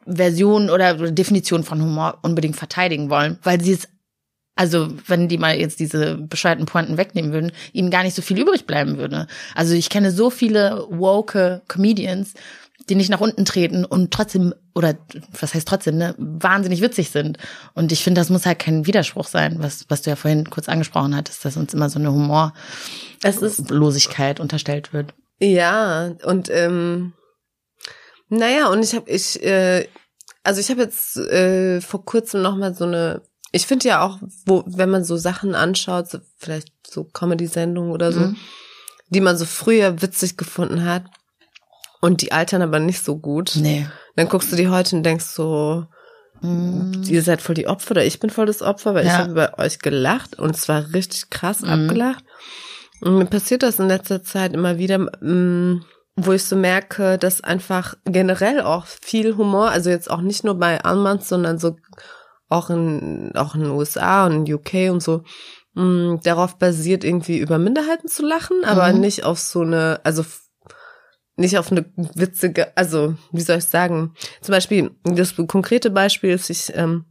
[0.07, 3.89] Version oder Definition von Humor unbedingt verteidigen wollen, weil sie es,
[4.57, 8.41] also wenn die mal jetzt diese bescheuerten Pointen wegnehmen würden, ihnen gar nicht so viel
[8.41, 9.29] übrig bleiben würde.
[9.55, 12.35] Also ich kenne so viele woke Comedians,
[12.89, 14.95] die nicht nach unten treten und trotzdem, oder
[15.39, 17.37] was heißt trotzdem, ne, wahnsinnig witzig sind.
[17.75, 20.69] Und ich finde, das muss halt kein Widerspruch sein, was, was du ja vorhin kurz
[20.69, 25.15] angesprochen hattest, dass uns immer so eine Humorlosigkeit unterstellt wird.
[25.39, 27.13] Ja, und ähm,
[28.29, 29.89] naja, und ich habe ich, äh,
[30.43, 33.23] also ich habe jetzt äh, vor kurzem noch mal so eine,
[33.57, 38.13] ich finde ja auch, wo, wenn man so Sachen anschaut, so vielleicht so Comedy-Sendungen oder
[38.13, 38.37] so, Mhm.
[39.09, 41.05] die man so früher witzig gefunden hat
[42.01, 43.87] und die altern aber nicht so gut, Nee.
[44.17, 45.87] dann guckst du die heute und denkst so,
[47.09, 49.19] ihr seid voll die Opfer oder ich bin voll das Opfer, weil ich Ja.
[49.19, 52.25] habe bei euch gelacht und zwar richtig krass abgelacht.
[53.01, 55.85] Und mir passiert das in letzter Zeit immer wieder, mm,
[56.17, 60.55] wo ich so merke, dass einfach generell auch viel Humor, also jetzt auch nicht nur
[60.55, 61.77] bei Almans, sondern so
[62.49, 65.23] auch in, auch in den USA und in UK und so,
[65.75, 69.01] mm, darauf basiert, irgendwie über Minderheiten zu lachen, aber Mhm.
[69.01, 70.25] nicht auf so eine, also
[71.37, 76.49] nicht auf eine witzige, also wie soll ich sagen, zum Beispiel, das konkrete Beispiel ist,
[76.51, 77.05] ich ähm,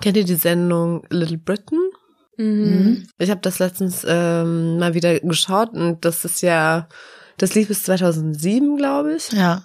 [0.00, 1.78] kennt ihr die Sendung Little Britain?
[2.36, 3.06] Mhm.
[3.18, 6.88] Ich habe das letztens ähm, mal wieder geschaut und das ist ja,
[7.36, 9.30] das lief bis 2007, glaube ich.
[9.32, 9.64] Ja.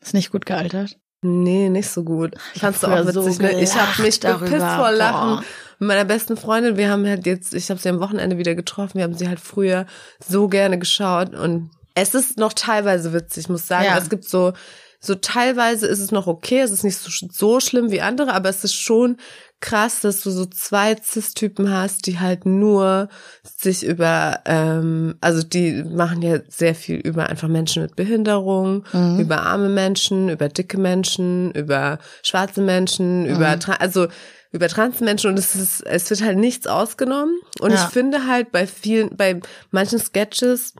[0.00, 0.98] Ist nicht gut gealtert.
[1.22, 2.34] Nee, nicht so gut.
[2.54, 3.60] Ich hab auch früher so witzig, ne?
[3.60, 4.76] Ich habe mich darüber.
[4.76, 5.36] vor Lachen.
[5.36, 5.44] Boah.
[5.78, 8.98] Mit meiner besten Freundin, wir haben halt jetzt, ich habe sie am Wochenende wieder getroffen,
[8.98, 9.86] wir haben sie halt früher
[10.26, 13.86] so gerne geschaut und es ist noch teilweise witzig, ich muss sagen.
[13.86, 13.98] Ja.
[13.98, 14.52] Es gibt so,
[15.00, 18.48] so teilweise ist es noch okay, es ist nicht so, so schlimm wie andere, aber
[18.48, 19.16] es ist schon
[19.60, 23.08] krass, dass du so zwei Cis-Typen hast, die halt nur
[23.44, 29.20] sich über, ähm, also die machen ja sehr viel über einfach Menschen mit Behinderung, Mhm.
[29.20, 34.08] über arme Menschen, über dicke Menschen, über schwarze Menschen, über, tra- also
[34.52, 37.36] über Transmenschen und es ist, es wird halt nichts ausgenommen.
[37.60, 37.76] Und Ja.
[37.84, 40.74] ich finde halt bei vielen, bei manchen Sketches,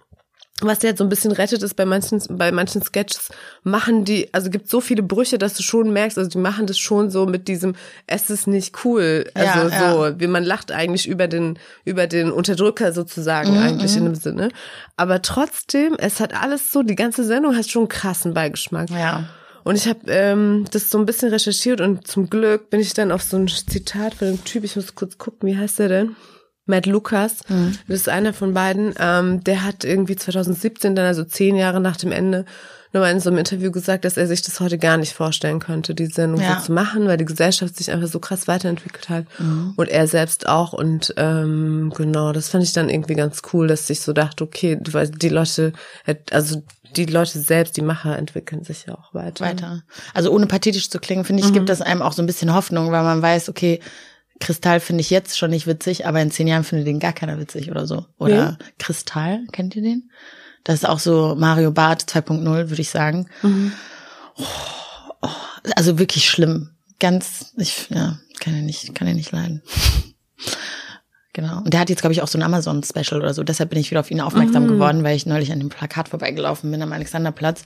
[0.61, 3.29] was ja so ein bisschen rettet ist bei manchen, bei manchen Sketches,
[3.63, 6.79] machen die, also gibt so viele Brüche, dass du schon merkst, also die machen das
[6.79, 7.75] schon so mit diesem,
[8.07, 9.31] es ist nicht cool.
[9.35, 13.97] Also Ja, so, wie man lacht eigentlich über den, über den Unterdrücker sozusagen Mhm, eigentlich
[13.97, 14.51] in dem Sinne.
[14.97, 18.91] Aber trotzdem, es hat alles so, die ganze Sendung hat schon einen krassen Beigeschmack.
[18.91, 19.29] Ja.
[19.63, 23.13] Und ich habe ähm, das so ein bisschen recherchiert und zum Glück bin ich dann
[23.13, 26.17] auf so ein Zitat von dem Typ, ich muss kurz gucken, wie heißt der denn?
[26.67, 27.39] Matt Lucas,
[27.89, 31.97] das ist einer von beiden, ähm, der hat irgendwie 2017, dann also zehn Jahre nach
[31.97, 32.45] dem Ende,
[32.93, 35.95] nochmal in so einem Interview gesagt, dass er sich das heute gar nicht vorstellen könnte,
[35.95, 36.59] die Sendung Ja.
[36.61, 39.27] so zu machen, weil die Gesellschaft sich einfach so krass weiterentwickelt hat.
[39.77, 40.73] Und er selbst auch.
[40.73, 44.77] Und ähm, genau, das fand ich dann irgendwie ganz cool, dass ich so dachte, okay,
[44.91, 45.73] weil die Leute,
[46.33, 46.63] also
[46.97, 49.45] die Leute selbst, die Macher entwickeln sich ja auch weiter.
[49.45, 49.85] Weiter.
[50.13, 52.91] Also ohne pathetisch zu klingen, finde ich, gibt das einem auch so ein bisschen Hoffnung,
[52.91, 53.79] weil man weiß, okay,
[54.41, 57.39] Kristall finde ich jetzt schon nicht witzig, aber in zehn Jahren findet den gar keiner
[57.39, 58.07] witzig oder so.
[58.19, 60.11] Oder Kristall, kennt ihr den?
[60.65, 63.29] Das ist auch so Mario Barth 2.0, würde ich sagen.
[63.43, 64.45] Oh,
[65.23, 65.29] oh,
[65.77, 66.71] also wirklich schlimm.
[66.99, 69.63] Ganz, ich, ja, kann ja nicht, kann ja nicht leiden.
[71.33, 71.59] Genau.
[71.59, 73.45] Und der hat jetzt, glaube ich, auch so ein Amazon-Special oder so.
[73.45, 76.71] Deshalb bin ich wieder auf ihn aufmerksam geworden, weil ich neulich an dem Plakat vorbeigelaufen
[76.73, 77.63] bin am Alexanderplatz.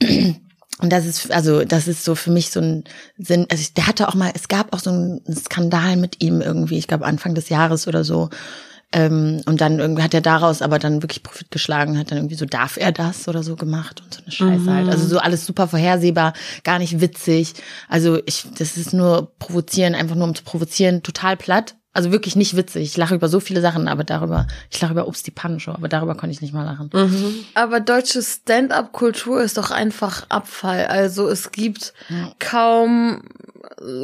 [0.80, 2.84] Und das ist, also, das ist so für mich so ein
[3.18, 6.40] Sinn, also ich- der hatte auch mal, es gab auch so einen Skandal mit ihm
[6.40, 8.30] irgendwie, ich glaube Anfang des Jahres oder so.
[8.90, 12.36] Ähm, und dann irgendwie hat er daraus aber dann wirklich Profit geschlagen, hat dann irgendwie
[12.36, 14.88] so, darf er das oder so gemacht und so eine Scheiße halt.
[14.88, 16.32] Also so alles super vorhersehbar,
[16.64, 17.52] gar nicht witzig.
[17.90, 21.74] Also ich, das ist nur provozieren, einfach nur um zu provozieren, total platt.
[21.94, 22.82] Also wirklich nicht witzig.
[22.82, 25.88] Ich lache über so viele Sachen, aber darüber, ich lache über Obst die Pannenshow, aber
[25.88, 26.90] darüber konnte ich nicht mal lachen.
[26.92, 27.44] Mhm.
[27.54, 30.86] Aber deutsche Stand-up-Kultur ist doch einfach Abfall.
[30.86, 32.32] Also es gibt ja.
[32.38, 33.22] kaum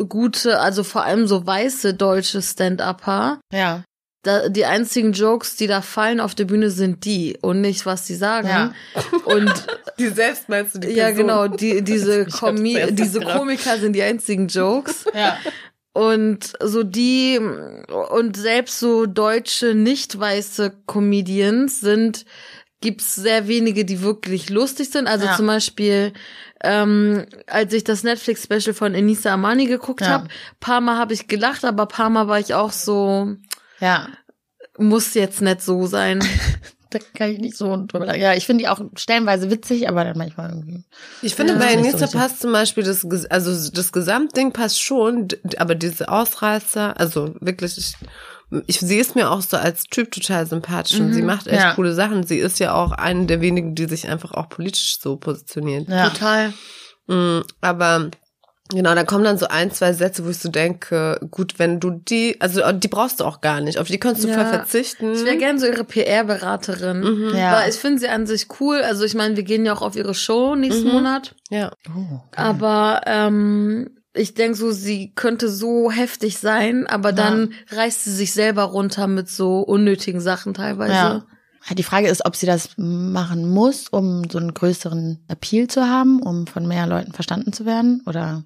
[0.09, 3.40] gute, also vor allem so weiße deutsche Stand-Upper.
[3.53, 3.85] Ja.
[4.23, 8.07] Da, die einzigen Jokes, die da fallen auf der Bühne, sind die und nicht, was
[8.07, 8.49] sie sagen.
[8.49, 8.73] Ja.
[9.27, 9.53] Und
[9.99, 11.03] die selbst meinst du die Person?
[11.03, 11.49] Ja, genau.
[11.49, 15.05] Die, diese, Komi diese Komiker sind die einzigen Jokes.
[15.14, 15.37] Ja.
[15.94, 17.38] Und so die
[18.11, 22.26] und selbst so deutsche nicht weiße Comedians sind
[22.80, 25.07] gibt's sehr wenige, die wirklich lustig sind.
[25.07, 25.37] Also ja.
[25.37, 26.12] zum Beispiel,
[26.62, 30.09] ähm, als ich das Netflix-Special von Enisa Amani geguckt ja.
[30.09, 30.28] habe,
[30.61, 33.37] paar Mal habe ich gelacht, aber paar Mal war ich auch so,
[33.80, 34.09] ja,
[34.76, 36.22] muss jetzt nicht so sein.
[36.94, 40.16] da kann ich nicht so drüber Ja, ich finde die auch stellenweise witzig, aber dann
[40.16, 40.85] manchmal irgendwie.
[41.22, 45.28] Ich finde, ja, bei Nizza so passt zum Beispiel das, also das Gesamtding passt schon,
[45.59, 47.94] aber diese Ausreißer, also wirklich, ich,
[48.66, 51.07] ich sehe es mir auch so als Typ total sympathisch mhm.
[51.07, 51.26] und sie mhm.
[51.26, 51.74] macht echt ja.
[51.74, 52.24] coole Sachen.
[52.24, 55.88] Sie ist ja auch eine der wenigen, die sich einfach auch politisch so positioniert.
[55.88, 56.11] Ja.
[56.11, 56.52] Total.
[57.07, 58.11] Mhm, aber
[58.70, 61.90] Genau, da kommen dann so ein, zwei Sätze, wo ich so denke, gut, wenn du
[61.90, 64.35] die, also die brauchst du auch gar nicht, auf die kannst du ja.
[64.35, 65.12] voll verzichten.
[65.12, 67.37] Ich wäre gern so ihre PR-Beraterin, mhm.
[67.37, 67.53] ja.
[67.53, 68.81] weil ich finde sie an sich cool.
[68.81, 70.92] Also ich meine, wir gehen ja auch auf ihre Show nächsten mhm.
[70.94, 71.35] Monat.
[71.50, 71.72] Ja.
[71.88, 72.37] Oh, okay.
[72.37, 77.16] Aber ähm, ich denke so, sie könnte so heftig sein, aber ja.
[77.16, 80.92] dann reißt sie sich selber runter mit so unnötigen Sachen teilweise.
[80.92, 81.27] Ja.
[81.72, 86.22] Die Frage ist, ob sie das machen muss, um so einen größeren Appeal zu haben,
[86.22, 88.44] um von mehr Leuten verstanden zu werden, oder?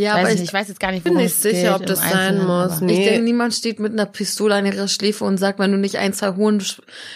[0.00, 2.46] Ja, weiß aber ich, ich weiß jetzt gar nicht, bin nicht sicher, ob das sein
[2.46, 2.80] muss.
[2.80, 2.92] Nee.
[2.92, 5.96] Ich denke, niemand steht mit einer Pistole an ihrer Schläfe und sagt, wenn du nicht
[5.96, 6.64] ein, zwei hohen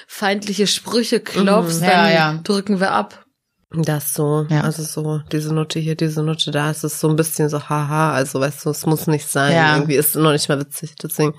[0.06, 2.40] feindliche Sprüche klopfst, mhm, ja, dann ja.
[2.44, 3.24] drücken wir ab.
[3.70, 4.60] Das so, ja.
[4.60, 8.12] also so, diese Note hier, diese Note da, es ist so ein bisschen so, haha,
[8.12, 9.76] also weißt du, es muss nicht sein, ja.
[9.76, 11.32] irgendwie ist noch nicht mal witzig, deswegen.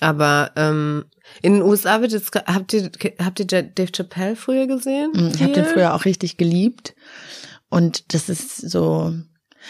[0.00, 1.04] Aber ähm,
[1.42, 2.90] in den USA wird jetzt, habt ihr,
[3.22, 5.12] habt ihr Dave Chappelle früher gesehen?
[5.14, 6.94] Mhm, ich habe den früher auch richtig geliebt
[7.68, 9.12] und das ist so,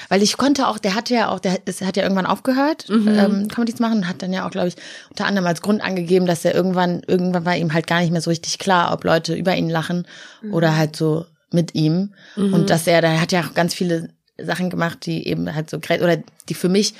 [0.08, 3.08] weil ich konnte auch, der hatte ja auch, der es hat ja irgendwann aufgehört, mhm.
[3.08, 4.76] ähm, Comedy zu machen, hat dann ja auch, glaube ich,
[5.10, 8.20] unter anderem als Grund angegeben, dass er irgendwann, irgendwann war ihm halt gar nicht mehr
[8.20, 10.06] so richtig klar, ob Leute über ihn lachen
[10.42, 10.54] mhm.
[10.54, 12.12] oder halt so mit ihm.
[12.36, 12.54] Mhm.
[12.54, 15.76] Und dass er, da hat ja auch ganz viele Sachen gemacht, die eben halt so,
[15.76, 16.94] oder die für mich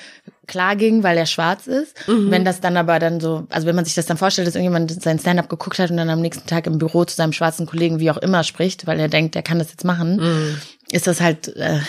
[0.46, 1.96] klar gingen, weil er schwarz ist.
[2.07, 2.30] Mhm.
[2.30, 5.02] Wenn das dann aber dann so, also wenn man sich das dann vorstellt, dass irgendjemand
[5.02, 7.98] sein Stand-up geguckt hat und dann am nächsten Tag im Büro zu seinem schwarzen Kollegen
[7.98, 10.57] wie auch immer spricht, weil er denkt, er kann das jetzt machen, mhm.
[10.92, 11.80] ist das halt äh,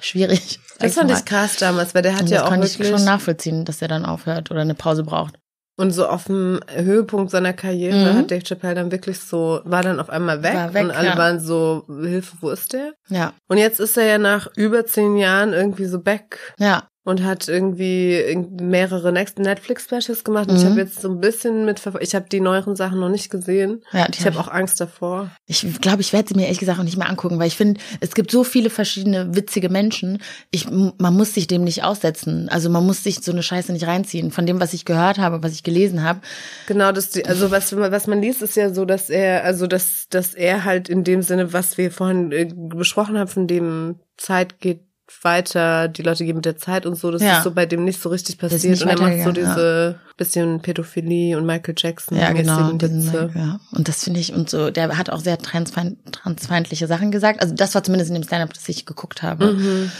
[0.00, 0.60] schwierig.
[0.78, 2.72] Das fand ich krass damals, weil der hat und ja auch wirklich...
[2.72, 5.38] Das kann ich schon nachvollziehen, dass er dann aufhört oder eine Pause braucht.
[5.76, 8.18] Und so auf dem Höhepunkt seiner Karriere mhm.
[8.18, 11.18] hat Dave Chappelle dann wirklich so, war dann auf einmal weg, weg und alle ja.
[11.18, 12.92] waren so, Hilfe, wo ist der?
[13.08, 13.32] Ja.
[13.48, 16.54] Und jetzt ist er ja nach über zehn Jahren irgendwie so back.
[16.58, 20.50] Ja und hat irgendwie mehrere Netflix-Specials gemacht.
[20.50, 20.56] Mhm.
[20.56, 23.82] ich habe jetzt so ein bisschen mit, ich habe die neueren Sachen noch nicht gesehen.
[23.92, 25.30] Ja, ich habe hab auch Angst davor.
[25.46, 27.80] Ich glaube, ich werde sie mir ehrlich gesagt auch nicht mehr angucken, weil ich finde,
[28.00, 30.22] es gibt so viele verschiedene witzige Menschen.
[30.50, 32.48] Ich, man muss sich dem nicht aussetzen.
[32.48, 34.30] Also man muss sich so eine Scheiße nicht reinziehen.
[34.30, 36.20] Von dem, was ich gehört habe, was ich gelesen habe.
[36.66, 40.32] Genau, das, also was, was man liest, ist ja so, dass er, also dass, dass
[40.32, 44.80] er halt in dem Sinne, was wir vorhin äh, besprochen haben, von dem Zeit geht
[45.22, 47.38] weiter, die Leute gehen mit der Zeit und so, das ja.
[47.38, 48.82] ist so bei dem nicht so richtig passiert.
[48.82, 50.12] Und er macht so diese ja.
[50.16, 52.18] bisschen Pädophilie und Michael Jackson.
[52.18, 52.72] Ja, genau.
[52.72, 53.60] Diesen, ja.
[53.72, 57.42] Und das finde ich, und so, der hat auch sehr transfeind, transfeindliche Sachen gesagt.
[57.42, 59.52] Also das war zumindest in dem Stand-up, das ich geguckt habe.
[59.52, 59.92] Mhm.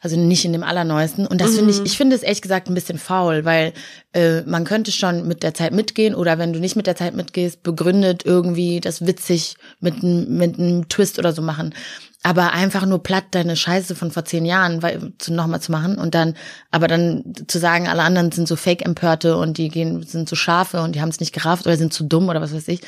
[0.00, 1.26] Also nicht in dem allerneuesten.
[1.26, 1.56] Und das mhm.
[1.56, 3.72] finde ich, ich finde es ehrlich gesagt ein bisschen faul, weil
[4.12, 7.14] äh, man könnte schon mit der Zeit mitgehen oder wenn du nicht mit der Zeit
[7.14, 11.74] mitgehst, begründet irgendwie das witzig mit, mit einem Twist oder so machen.
[12.22, 15.98] Aber einfach nur platt deine Scheiße von vor zehn Jahren weil, zu, nochmal zu machen
[15.98, 16.34] und dann,
[16.70, 20.82] aber dann zu sagen, alle anderen sind so Fake-Empörte und die gehen, sind so Schafe
[20.82, 22.80] und die haben es nicht gerafft oder sind zu dumm oder was weiß ich.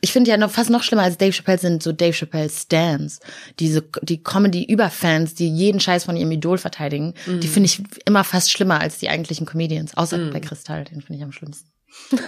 [0.00, 3.20] Ich finde ja noch fast noch schlimmer als Dave Chappelle sind so Dave Chappelle Stans,
[3.58, 7.14] diese die Comedy Überfans, die jeden Scheiß von ihrem Idol verteidigen.
[7.26, 7.40] Mhm.
[7.40, 10.32] Die finde ich immer fast schlimmer als die eigentlichen Comedians, außer mhm.
[10.32, 11.70] bei Kristall, den finde ich am schlimmsten.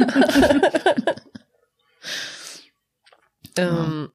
[3.57, 4.11] ähm,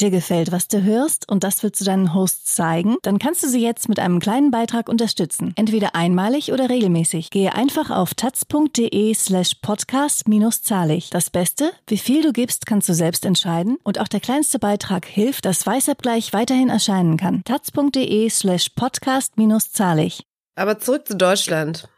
[0.00, 3.48] dir gefällt, was du hörst und das willst du deinen Hosts zeigen, dann kannst du
[3.48, 5.52] sie jetzt mit einem kleinen Beitrag unterstützen.
[5.56, 7.30] Entweder einmalig oder regelmäßig.
[7.30, 11.10] Gehe einfach auf taz.de slash podcast-zahlig.
[11.10, 15.06] Das Beste, wie viel du gibst, kannst du selbst entscheiden und auch der kleinste Beitrag
[15.06, 17.42] hilft, dass Weißabgleich weiterhin erscheinen kann.
[17.44, 20.24] taz.de slash podcast-zahlig.
[20.54, 21.88] Aber zurück zu Deutschland.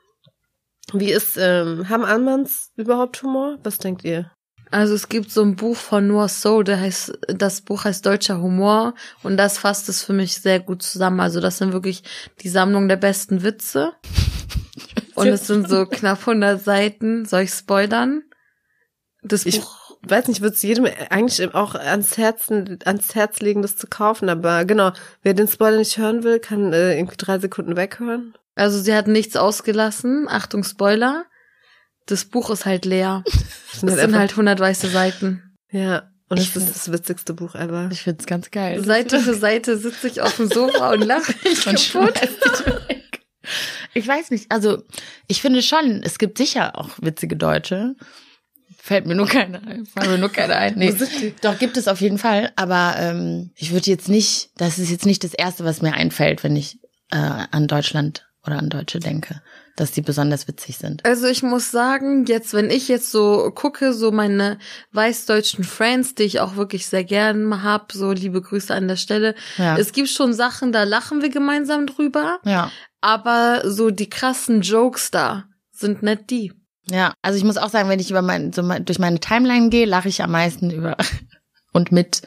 [0.93, 3.59] Wie ist, ähm, haben Almans überhaupt Humor?
[3.63, 4.31] Was denkt ihr?
[4.73, 8.41] Also es gibt so ein Buch von Noah Soul, der heißt, das Buch heißt Deutscher
[8.41, 11.21] Humor und das fasst es für mich sehr gut zusammen.
[11.21, 12.03] Also das sind wirklich
[12.41, 13.93] die Sammlung der besten Witze.
[15.15, 17.27] und es sind so knapp 100 Seiten.
[17.27, 18.23] Soll ich spoilern?
[19.23, 23.63] Das ich Buch weiß nicht, würde es jedem eigentlich auch ans Herzen, ans Herz legen,
[23.63, 24.29] das zu kaufen.
[24.29, 28.35] Aber genau, wer den Spoiler nicht hören will, kann äh, irgendwie drei Sekunden weghören.
[28.55, 30.29] Also sie hat nichts ausgelassen.
[30.29, 31.25] Achtung, Spoiler.
[32.07, 33.25] Das Buch ist halt leer.
[33.75, 35.57] Es sind, sind halt 100 weiße Seiten.
[35.71, 36.11] Ja.
[36.29, 37.89] Und es ist das witzigste Buch ever.
[37.91, 38.85] Ich find's ganz geil.
[38.85, 42.21] Seite für Seite sitze ich auf dem Sofa und lache mich kaputt.
[43.95, 44.83] Ich weiß nicht, also
[45.27, 47.97] ich finde schon, es gibt sicher auch witzige Deutsche.
[48.79, 49.87] Fällt mir nur keine ein.
[49.87, 50.75] Fällt mir nur keine ein.
[50.77, 50.95] Nee.
[51.43, 52.53] Doch, gibt es auf jeden Fall.
[52.57, 56.43] Aber ähm, ich würde jetzt nicht, das ist jetzt nicht das Erste, was mir einfällt,
[56.43, 56.79] wenn ich
[57.11, 59.41] äh, an Deutschland oder an Deutsche denke,
[59.77, 61.05] dass die besonders witzig sind.
[61.05, 64.59] Also ich muss sagen, jetzt, wenn ich jetzt so gucke, so meine
[64.93, 69.35] weißdeutschen Friends, die ich auch wirklich sehr gern hab, so liebe Grüße an der Stelle.
[69.57, 69.79] Ja.
[69.79, 72.39] Es gibt schon Sachen, da lachen wir gemeinsam drüber.
[72.45, 72.71] Ja.
[73.01, 76.53] Aber so die krassen Jokes da sind nicht die.
[76.91, 79.87] Ja, also ich muss auch sagen, wenn ich über mein, so durch meine Timeline gehe,
[79.87, 80.97] lache ich am meisten über
[81.73, 82.23] und mit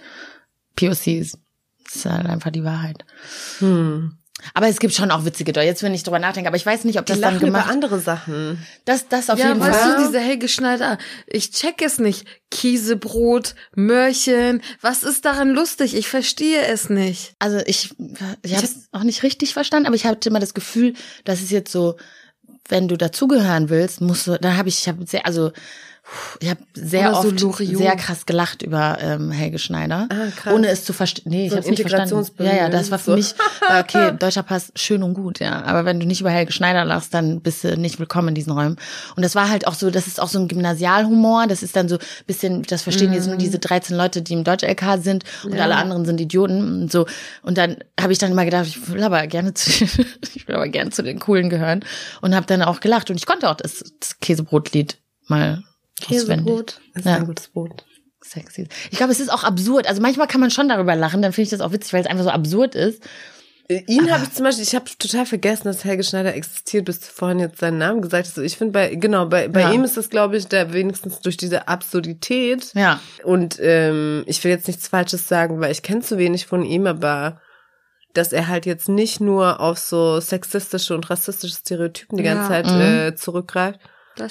[0.75, 1.37] POCs.
[1.83, 3.05] Das ist halt einfach die Wahrheit.
[3.59, 4.17] Hm.
[4.53, 6.83] Aber es gibt schon auch witzige Deutsche, jetzt wenn ich drüber nachdenke, aber ich weiß
[6.85, 8.65] nicht, ob das die dann gemacht über andere Sachen.
[8.85, 9.97] Das das auf ja, jeden weißt Fall.
[9.97, 12.25] Du, diese Helge Schneider, ich check es nicht.
[12.51, 15.95] Käsebrot, Möhrchen, was ist daran lustig?
[15.95, 17.33] Ich verstehe es nicht.
[17.39, 17.95] Also ich
[18.43, 20.93] ich habe es auch nicht richtig verstanden, aber ich hatte immer das Gefühl,
[21.25, 21.95] dass es jetzt so
[22.67, 25.51] wenn du dazugehören willst, musst du, dann habe ich, ich habe sehr, also
[26.39, 30.53] ich habe sehr Oder oft so sehr krass gelacht über ähm, Helge Schneider, ah, krass.
[30.53, 31.31] ohne es zu verstehen.
[31.31, 32.31] Nee, so ich habe nicht verstanden.
[32.39, 33.17] Ja, ja, das war für so.
[33.17, 33.33] mich
[33.79, 34.11] okay.
[34.19, 35.63] Deutscher Pass schön und gut, ja.
[35.63, 38.51] Aber wenn du nicht über Helge Schneider lachst, dann bist du nicht willkommen in diesen
[38.51, 38.77] Räumen.
[39.15, 41.47] Und das war halt auch so, das ist auch so ein Gymnasialhumor.
[41.47, 43.39] Das ist dann so bisschen, das verstehen jetzt nur mhm.
[43.39, 45.63] diese 13 Leute, die im Deutsch-LK sind und ja.
[45.63, 47.07] alle anderen sind Idioten und so.
[47.41, 49.71] Und dann habe ich dann immer gedacht, ich will aber gerne zu,
[50.35, 51.83] ich will aber gerne zu den Coolen gehören
[52.21, 55.63] und habe dann auch gelacht und ich konnte auch das, das Käsebrotlied mal
[56.01, 57.15] Käsebrot ist ja.
[57.15, 57.85] ein gutes Brot.
[58.23, 58.67] Sexy.
[58.89, 59.87] Ich glaube, es ist auch absurd.
[59.87, 62.07] Also manchmal kann man schon darüber lachen, dann finde ich das auch witzig, weil es
[62.07, 63.03] einfach so absurd ist.
[63.67, 66.99] Äh, ihn habe ich zum Beispiel, ich habe total vergessen, dass Helge Schneider existiert, bis
[66.99, 68.37] du vorhin jetzt seinen Namen gesagt hast.
[68.37, 69.71] Ich finde bei, genau, bei, bei ja.
[69.71, 72.73] ihm ist das, glaube ich, der wenigstens durch diese Absurdität.
[72.75, 72.99] Ja.
[73.23, 76.85] Und ähm, ich will jetzt nichts Falsches sagen, weil ich kenne zu wenig von ihm,
[76.85, 77.41] aber
[78.13, 82.63] dass er halt jetzt nicht nur auf so sexistische und rassistische Stereotypen die ganze ja.
[82.63, 82.81] Zeit mhm.
[82.81, 83.79] äh, zurückgreift,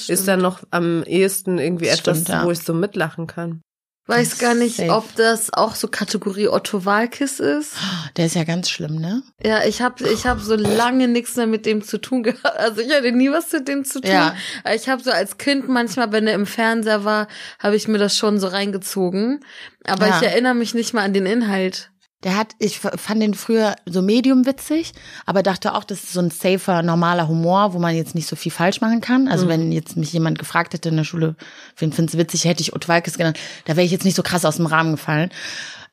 [0.09, 2.45] ist dann noch am ehesten irgendwie das etwas, stimmt, ja.
[2.45, 3.63] wo ich so mitlachen kann.
[4.07, 4.91] Weiß gar nicht, Safe.
[4.91, 7.73] ob das auch so Kategorie Otto Walkes ist.
[8.19, 9.23] Der ist ja ganz schlimm, ne?
[9.43, 12.45] Ja, ich habe ich hab so lange nichts mehr mit dem zu tun gehabt.
[12.45, 14.11] Also ich hatte nie was mit dem zu tun.
[14.11, 14.37] Ja.
[14.75, 18.15] Ich habe so als Kind manchmal, wenn er im Fernseher war, habe ich mir das
[18.15, 19.41] schon so reingezogen.
[19.87, 20.19] Aber ja.
[20.19, 21.91] ich erinnere mich nicht mal an den Inhalt.
[22.25, 24.93] Der hat, ich fand den früher so medium witzig,
[25.27, 28.35] aber dachte auch, das ist so ein safer, normaler Humor, wo man jetzt nicht so
[28.35, 29.29] viel falsch machen kann.
[29.29, 29.51] Also mhm.
[29.51, 31.37] wenn jetzt mich jemand gefragt hätte in der Schule,
[31.77, 34.23] wen findest du witzig, hätte ich Otto Walkes genannt, da wäre ich jetzt nicht so
[34.23, 35.31] krass aus dem Rahmen gefallen.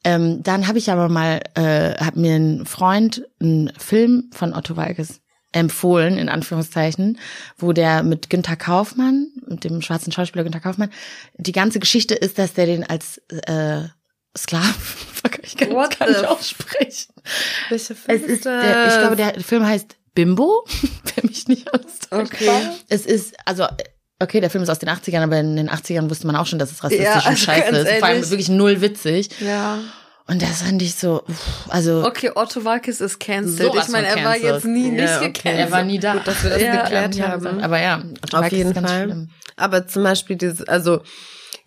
[0.03, 4.75] Ähm, dann habe ich aber mal, äh, hat mir ein Freund einen Film von Otto
[4.75, 7.19] Walkes empfohlen, in Anführungszeichen,
[7.57, 10.89] wo der mit Günther Kaufmann, mit dem schwarzen Schauspieler Günther Kaufmann,
[11.35, 13.83] die ganze Geschichte ist, dass der den als äh,
[14.37, 14.75] Sklaven.
[15.43, 17.13] Ich kann What gar nicht aussprechen.
[17.69, 20.65] Welcher Film es ist der, ich glaube, der Film heißt Bimbo,
[21.15, 22.49] wer mich nicht alles Okay.
[22.89, 23.67] Es ist, also,
[24.19, 26.57] okay, der Film ist aus den 80ern, aber in den 80ern wusste man auch schon,
[26.57, 27.99] dass es rassistisch ja, also und scheiße ist.
[27.99, 29.29] Vor allem wirklich null witzig.
[29.39, 29.79] Ja.
[30.27, 31.23] Und das fand ich so,
[31.69, 32.05] also.
[32.05, 33.75] Okay, Otto Walkes ist cancelled.
[33.75, 35.31] Ich meine, er war jetzt nie nicht ja, okay.
[35.31, 35.59] gecancelt.
[35.59, 36.13] Er war nie da.
[36.13, 37.61] Gut, dass wir das ja, geklärt haben.
[37.61, 39.03] Aber ja, Otto auf Walkes jeden Fall.
[39.03, 39.29] Schlimm.
[39.55, 41.01] Aber zum Beispiel dieses, also,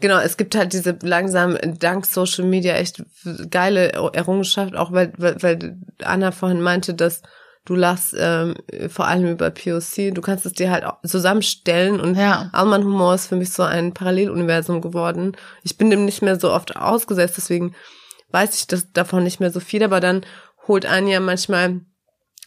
[0.01, 3.03] Genau, es gibt halt diese langsam dank Social Media echt
[3.51, 7.23] geile Errungenschaft, auch weil, weil, weil Anna vorhin meinte, dass
[7.65, 8.57] du lachst ähm,
[8.89, 10.13] vor allem über POC.
[10.13, 12.51] Du kannst es dir halt auch zusammenstellen und ja.
[12.53, 15.37] Alman Humor ist für mich so ein Paralleluniversum geworden.
[15.63, 17.75] Ich bin dem nicht mehr so oft ausgesetzt, deswegen
[18.31, 20.27] weiß ich das davon nicht mehr so viel, aber dann
[20.67, 21.81] holt einen ja manchmal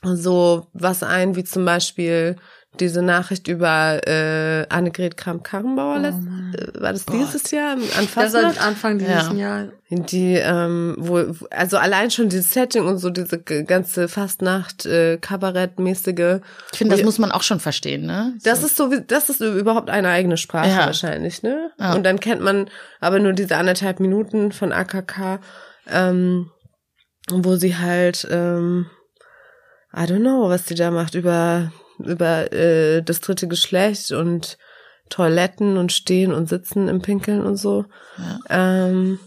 [0.03, 2.35] so was ein, wie zum Beispiel
[2.81, 7.51] diese Nachricht über äh, Annegret Kramp-Karrenbauer, oh, äh, war das dieses Gott.
[7.51, 7.71] Jahr?
[7.97, 9.33] Anfang, das war Anfang dieses ja.
[9.33, 9.67] Jahr.
[9.89, 16.41] Die, ähm, wo, also allein schon dieses Setting und so diese ganze Fastnacht, äh, Kabarettmäßige.
[16.73, 18.33] Ich finde, das muss man auch schon verstehen, ne?
[18.37, 18.49] So.
[18.49, 20.85] Das ist so, das ist überhaupt eine eigene Sprache ja.
[20.87, 21.71] wahrscheinlich, ne?
[21.79, 21.93] Ja.
[21.93, 25.39] Und dann kennt man aber nur diese anderthalb Minuten von AKK,
[25.89, 26.51] ähm,
[27.31, 28.87] wo sie halt, ähm,
[29.95, 34.57] I don't know, was die da macht, über über äh, das dritte Geschlecht und
[35.09, 37.85] Toiletten und Stehen und Sitzen im Pinkeln und so.
[38.17, 38.39] Ja.
[38.49, 39.19] Ähm,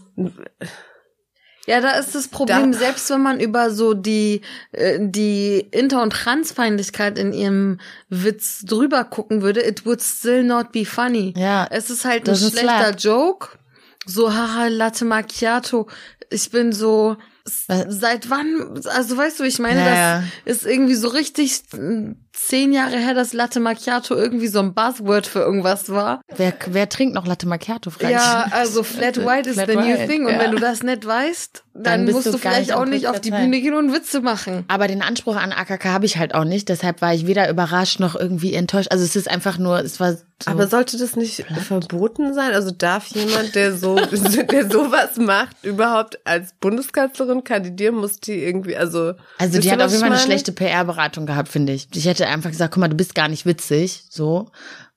[1.67, 6.01] Ja, da ist das Problem, Da- selbst wenn man über so die, äh, die Inter-
[6.01, 7.79] und Transfeindlichkeit in ihrem
[8.09, 11.33] Witz drüber gucken würde, it would still not be funny.
[11.37, 12.99] Ja, Es ist halt ein schlechter slap.
[12.99, 13.47] Joke.
[14.07, 15.87] So, haha, Latte Macchiato.
[16.31, 17.17] Ich bin so,
[17.67, 17.85] Was?
[17.89, 20.23] seit wann, also weißt du, ich meine, Ja, ja.
[20.45, 21.61] das ist irgendwie so richtig
[22.51, 26.21] zehn Jahre her, dass Latte Macchiato irgendwie so ein Buzzword für irgendwas war.
[26.35, 27.91] Wer, wer trinkt noch Latte Macchiato?
[27.91, 28.11] frag ich.
[28.11, 30.25] Ja, also Flat White is Flat the new White, thing.
[30.25, 30.39] Und ja.
[30.39, 33.31] wenn du das nicht weißt, dann, Dann musst du vielleicht nicht auch nicht auf die.
[33.31, 34.65] Bühne gehen und Witze machen.
[34.67, 38.01] Aber den Anspruch an AKK habe ich halt auch nicht, deshalb war ich weder überrascht
[38.01, 38.91] noch irgendwie enttäuscht.
[38.91, 40.51] Also es ist einfach nur, es war so.
[40.51, 42.51] Aber sollte das nicht verboten sein?
[42.51, 43.95] Also darf jemand, der so,
[44.51, 47.95] der sowas macht, überhaupt als Bundeskanzlerin kandidieren?
[47.95, 49.13] Muss die irgendwie, also.
[49.37, 51.87] Also die hat auf jeden Fall eine schlechte PR-Beratung gehabt, finde ich.
[51.93, 54.49] Ich hätte einfach gesagt, guck mal, du bist gar nicht witzig, so,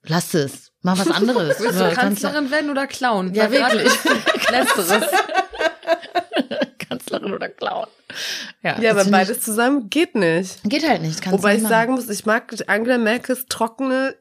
[0.02, 1.60] lass es, mach was anderes.
[1.60, 3.34] Willst du Kanzlerin werden oder Clown?
[3.34, 3.92] Ja, wirklich.
[4.50, 5.02] Letzteres.
[6.88, 7.86] Kanzlerin oder Clown.
[8.62, 10.58] Ja, das aber beides zusammen geht nicht.
[10.62, 11.20] Ich, geht halt nicht.
[11.20, 14.14] Kannst Wobei ich sagen muss, ich mag Angela Merkels trockene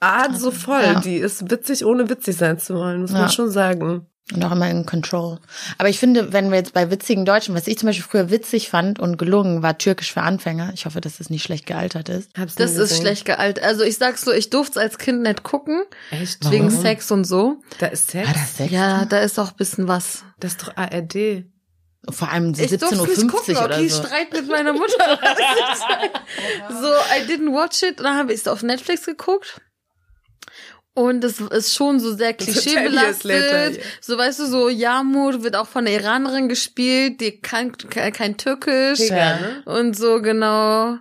[0.00, 0.82] Art so voll.
[0.82, 1.00] Ja.
[1.00, 3.18] Die ist witzig, ohne witzig sein zu wollen, muss Ja.
[3.20, 4.06] man schon sagen.
[4.32, 5.40] Und auch immer in Control.
[5.76, 8.70] Aber ich finde, wenn wir jetzt bei witzigen Deutschen, was ich zum Beispiel früher witzig
[8.70, 10.70] fand und gelungen, war Türkisch für Anfänger.
[10.72, 12.30] Ich hoffe, dass das nicht schlecht gealtert ist.
[12.38, 13.64] Hab's Das ist schlecht gealtert.
[13.64, 16.48] Also ich sag's so, ich durfte es als Kind nicht gucken, Echt?
[16.48, 17.60] wegen Sex und so.
[17.78, 18.28] Da ist Sex.
[18.28, 18.72] War das Sex?
[18.72, 20.22] Ja, da ist auch ein bisschen was.
[20.38, 21.44] Das ist doch ARD.
[22.08, 24.02] Vor allem Ich durfte 17.50 nicht Uhr gucken, oder okay, so.
[24.02, 25.18] Streit mit meiner Mutter.
[26.70, 27.98] so, I didn't watch it.
[27.98, 29.60] Und dann habe ich es auf Netflix geguckt.
[30.94, 33.84] Und es ist schon so sehr So 10 years later, klischeebelastet.
[34.00, 38.36] So, weißt du, so Yamur wird auch von einer Iranerin gespielt, die kann kein, kein
[38.36, 38.98] Türkisch.
[39.00, 39.38] Ja.
[39.38, 39.62] ne?
[39.66, 40.98] Und so, genau.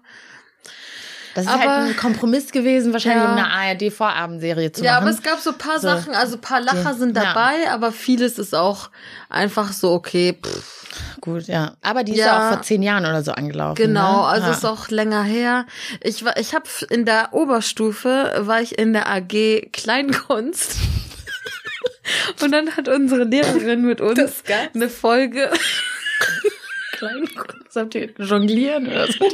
[1.45, 3.31] Das ist Aber- halt ein Kompromiss gewesen, wahrscheinlich Ja.
[3.31, 5.03] um eine ARD-Vorabendserie zu Ja, machen.
[5.03, 5.87] aber es gab so ein paar So.
[5.87, 7.23] Sachen, also ein paar Lacher sind Ja.
[7.23, 8.89] dabei, aber vieles ist auch
[9.29, 10.77] einfach so, okay, pff,
[11.21, 11.73] Gut, ja.
[11.81, 12.25] Aber die ist Ja.
[12.25, 13.75] ja auch vor zehn Jahren oder so angelaufen.
[13.75, 14.27] Genau, ne?
[14.27, 14.53] also ja.
[14.53, 15.65] ist auch länger her.
[16.01, 20.77] Ich war, ich habe in der Oberstufe war ich in der AG Kleinkunst.
[22.41, 25.51] Und dann hat unsere Lehrerin mit uns eine Folge.
[26.93, 27.75] Kleinkunst.
[27.75, 29.19] Habt ihr jonglieren oder so?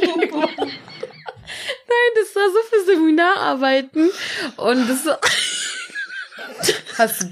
[1.88, 4.10] Nein, das war so für Seminararbeiten
[4.56, 5.12] und das so
[6.98, 7.28] Hast du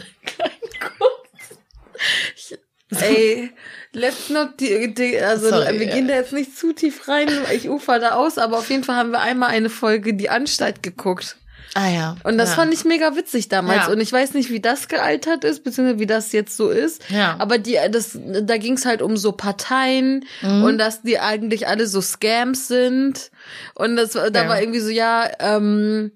[3.00, 3.50] Ey,
[3.92, 5.94] let's not die, die also Sorry, wir ja.
[5.94, 8.96] gehen da jetzt nicht zu tief rein, ich ufer da aus, aber auf jeden Fall
[8.96, 11.36] haben wir einmal eine Folge die Anstalt geguckt.
[11.74, 12.16] Ah ja.
[12.22, 12.54] Und das ja.
[12.56, 13.86] fand ich mega witzig damals.
[13.86, 13.92] Ja.
[13.92, 17.02] Und ich weiß nicht, wie das gealtert ist, beziehungsweise wie das jetzt so ist.
[17.10, 17.34] Ja.
[17.38, 20.62] Aber die, das, da ging es halt um so Parteien Mhm.
[20.64, 23.30] und dass die eigentlich alle so Scams sind.
[23.74, 24.48] Und das, war- da Ja.
[24.48, 26.12] war irgendwie so, ja, ähm,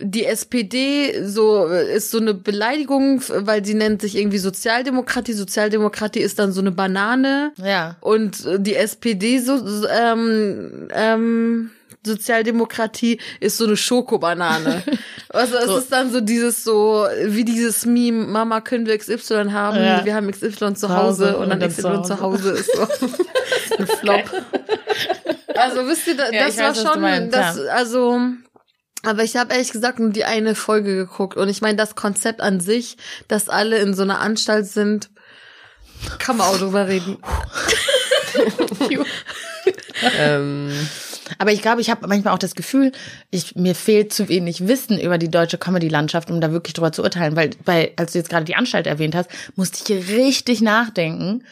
[0.00, 5.32] die SPD so ist so eine Beleidigung, weil sie nennt sich irgendwie Sozialdemokratie.
[5.34, 7.52] Sozialdemokratie ist dann so eine Banane.
[7.56, 7.96] Ja.
[8.00, 11.70] Und die SPD so so, ähm, ähm,
[12.06, 14.82] Sozialdemokratie ist so eine Schokobanane.
[15.28, 15.76] Also es So.
[15.78, 20.02] ist dann so dieses so wie dieses Meme Mama können wir XY haben, Ja.
[20.04, 20.96] wir haben XY zu Zu Hause
[21.32, 22.82] Hause und dann und dann XY zu zu Hause ist so
[23.78, 24.22] ein Flop.
[25.54, 27.64] Also wisst ihr, da, Ja, das ich war weiß, schon meinst, das ja.
[27.72, 28.20] also
[29.02, 32.40] aber ich habe ehrlich gesagt nur die eine Folge geguckt und ich meine das Konzept
[32.40, 32.96] an sich,
[33.28, 35.10] dass alle in so einer Anstalt sind,
[36.18, 37.18] kann man auch drüber reden.
[40.18, 40.70] ähm,
[41.38, 42.92] Aber ich glaube, ich habe manchmal auch das Gefühl,
[43.30, 47.02] ich, mir fehlt zu wenig Wissen über die deutsche Comedy-Landschaft, um da wirklich drüber zu
[47.02, 47.36] urteilen.
[47.36, 51.44] Weil, bei, als du jetzt gerade die Anstalt erwähnt hast, musste ich richtig nachdenken.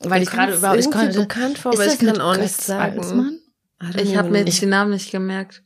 [0.00, 2.62] Weil ich gerade überhaupt ich irgendwie konnte, bekannt vor, aber ich kann auch Götz nicht
[2.62, 3.00] sagen.
[3.00, 5.62] Don't Ich habe mir jetzt den Namen nicht gemerkt.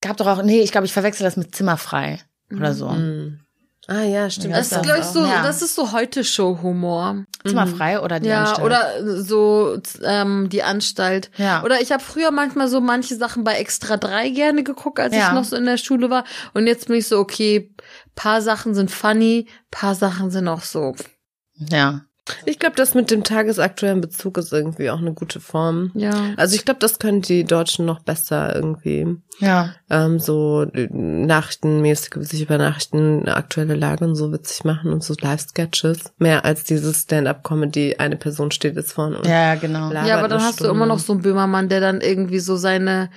[0.00, 2.20] Gab doch auch, nee, ich glaube, ich verwechsel das mit Zimmerfrei
[2.50, 2.88] oder so.
[2.88, 3.45] know.
[3.88, 4.50] Ah ja, stimmt.
[4.52, 5.42] Ja, Das das ist, ich, so, Ja.
[5.42, 7.24] das ist so heute Show-Humor.
[7.46, 8.66] Zimmerfrei oder die Ja, Anstalt?
[8.66, 11.30] oder so ähm, die Anstalt.
[11.36, 11.62] Ja.
[11.62, 15.28] Oder ich habe früher manchmal so manche Sachen bei Extra 3 gerne geguckt, als Ja.
[15.28, 16.24] ich noch so in der Schule war.
[16.54, 17.72] Und jetzt bin ich so, okay,
[18.16, 20.94] paar Sachen sind funny, paar Sachen sind auch so.
[21.54, 22.00] Ja.
[22.44, 25.92] Ich glaube, das mit dem tagesaktuellen Bezug ist irgendwie auch eine gute Form.
[25.94, 26.12] Ja.
[26.36, 29.06] Also ich glaube, das können die Deutschen noch besser irgendwie
[29.38, 29.74] Ja.
[29.90, 35.04] ähm, so äh, nachrichtenmäßig sich über Nachrichten, eine aktuelle Lage und so witzig machen und
[35.04, 36.12] so Live-Sketches.
[36.18, 39.92] Mehr als dieses Stand-up-Comedy, eine Person steht jetzt vorne und Ja, genau.
[39.92, 40.72] Ja, aber dann hast du Stunde.
[40.74, 43.10] immer noch so einen Böhmermann, der dann irgendwie so seine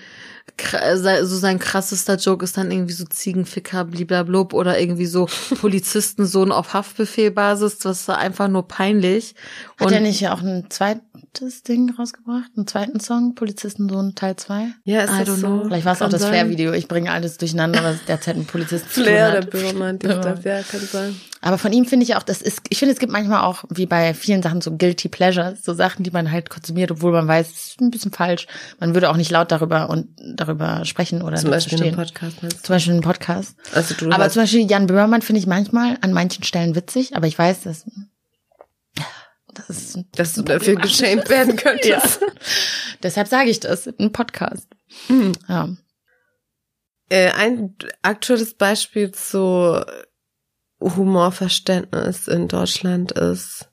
[1.24, 5.28] so sein krassester Joke ist dann irgendwie so Ziegenficker, bliblablub oder irgendwie so
[5.62, 9.36] Polizistensohn auf Haftbefehlbasis, das ist einfach nur peinlich.
[9.80, 12.52] Hat er nicht auch ein zweites Ding rausgebracht?
[12.56, 13.36] Einen zweiten Song?
[13.36, 14.68] Polizistensohn Teil 2?
[14.84, 15.48] Ja, ist I das don't so?
[15.48, 15.64] know.
[15.66, 16.26] Vielleicht war es auch das.
[16.26, 16.74] Flair-Video.
[16.74, 19.50] Ich bringe alles durcheinander, was derzeit ein Polizist zu tun Flair, der hat.
[19.50, 21.16] Böhmermann, ja, kann sein.
[21.42, 23.86] Aber von ihm finde ich auch, das ist, ich finde, es gibt manchmal auch, wie
[23.86, 27.50] bei vielen Sachen, so Guilty Pleasures, so Sachen, die man halt konsumiert, obwohl man weiß,
[27.50, 28.48] es ist ein bisschen falsch.
[28.80, 32.40] Man würde auch nicht laut darüber und darüber sprechen oder Zum Beispiel einen Podcast.
[32.42, 33.56] Zum Beispiel einen Podcast.
[33.74, 37.28] Also du aber zum Beispiel Jan Böhmermann finde ich manchmal an manchen Stellen witzig, aber
[37.28, 37.86] ich weiß, dass
[39.54, 42.22] das ist dass du dafür geschämt werden könntest.
[42.22, 42.28] ja.
[43.02, 44.68] Deshalb sage ich das, ein Podcast.
[45.08, 45.32] Mhm.
[45.48, 45.70] Ja.
[47.10, 49.84] Äh, ein aktuelles Beispiel zu
[50.80, 53.70] Humorverständnis in Deutschland ist,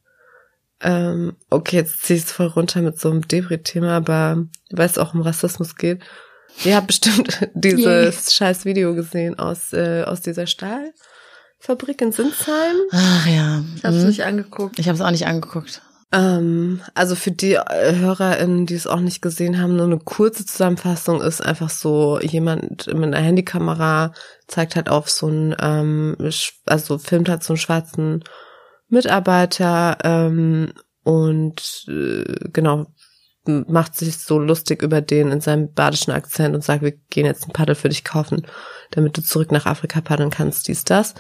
[0.81, 4.99] ähm, okay, jetzt ziehe ich es voll runter mit so einem Debris-Thema, aber weil es
[4.99, 6.03] auch um Rassismus geht.
[6.65, 12.77] Ihr habt bestimmt dieses scheiß Video gesehen aus, äh, aus dieser Stahlfabrik in Sinsheim.
[12.93, 13.63] Ach ja.
[13.77, 14.07] Ich hab's Hm.
[14.09, 14.79] nicht angeguckt.
[14.79, 15.83] Ich habe es auch nicht angeguckt.
[16.13, 20.47] Ähm, also für die äh, HörerInnen, die es auch nicht gesehen haben, nur eine kurze
[20.47, 24.13] Zusammenfassung ist einfach so, jemand mit einer Handykamera
[24.47, 26.17] zeigt halt auf so einen, ähm,
[26.65, 28.23] also filmt halt so einen schwarzen
[28.89, 32.87] Mitarbeiter ähm, und äh, genau
[33.47, 37.47] macht sich so lustig über den in seinem badischen Akzent und sagt, wir gehen jetzt
[37.47, 38.47] ein Paddel für dich kaufen,
[38.91, 41.15] damit du zurück nach Afrika paddeln kannst, dies, das.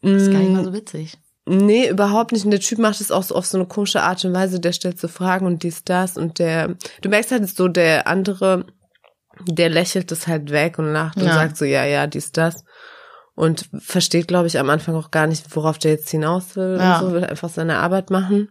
[0.00, 1.18] Das ist gar nicht Mm, mal so witzig.
[1.46, 2.44] Nee, überhaupt nicht.
[2.44, 4.60] Und der Typ macht es auch so auf so eine komische Art und Weise.
[4.60, 6.16] Der stellt so Fragen und dies, das.
[6.16, 8.66] Und der, du merkst halt so, der andere,
[9.46, 11.32] der lächelt es halt weg und lacht und Ja.
[11.34, 12.64] sagt so, ja, ja, dies, das.
[13.34, 16.98] Und versteht, glaube ich, am Anfang auch gar nicht, worauf der jetzt hinaus will Ja.
[17.00, 18.50] und so, will einfach seine Arbeit machen.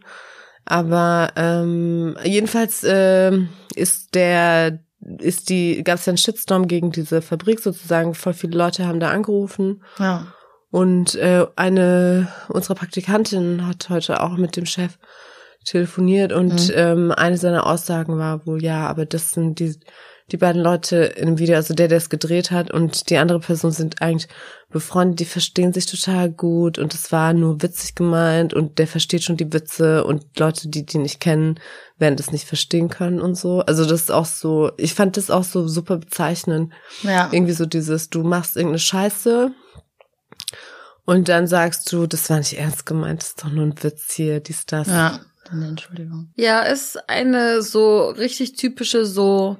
[0.66, 4.80] Aber ähm, jedenfalls ähm, ist der,
[5.20, 8.14] ist die, gab es ja einen Shitstorm gegen diese Fabrik sozusagen.
[8.14, 9.84] Voll viele Leute haben da angerufen.
[10.00, 10.28] Ja.
[10.72, 14.98] Und äh, eine unserer Praktikantinnen hat heute auch mit dem Chef
[15.66, 16.74] telefoniert und Mhm.
[16.76, 19.78] ähm, eine seiner Aussagen war wohl, ja, aber das sind die,
[20.32, 23.72] die beiden Leute im Video, also der, der es gedreht hat und die andere Person
[23.72, 24.30] sind eigentlich
[24.70, 29.24] befreundet, die verstehen sich total gut und es war nur witzig gemeint und der versteht
[29.24, 31.60] schon die Witze und Leute, die die nicht kennen,
[31.98, 33.62] werden das nicht verstehen können und so.
[33.62, 36.72] Also das ist auch so, ich fand das auch so super bezeichnend
[37.04, 37.28] Ja.
[37.32, 39.52] irgendwie so dieses, du machst irgendeine Scheiße
[41.10, 44.14] und dann sagst du, das war nicht ernst gemeint, das ist doch nur ein Witz
[44.14, 44.88] hier, dies, das.
[44.88, 45.20] Ja.
[45.50, 46.30] Dann Entschuldigung.
[46.36, 49.58] Ja, ist eine so richtig typische so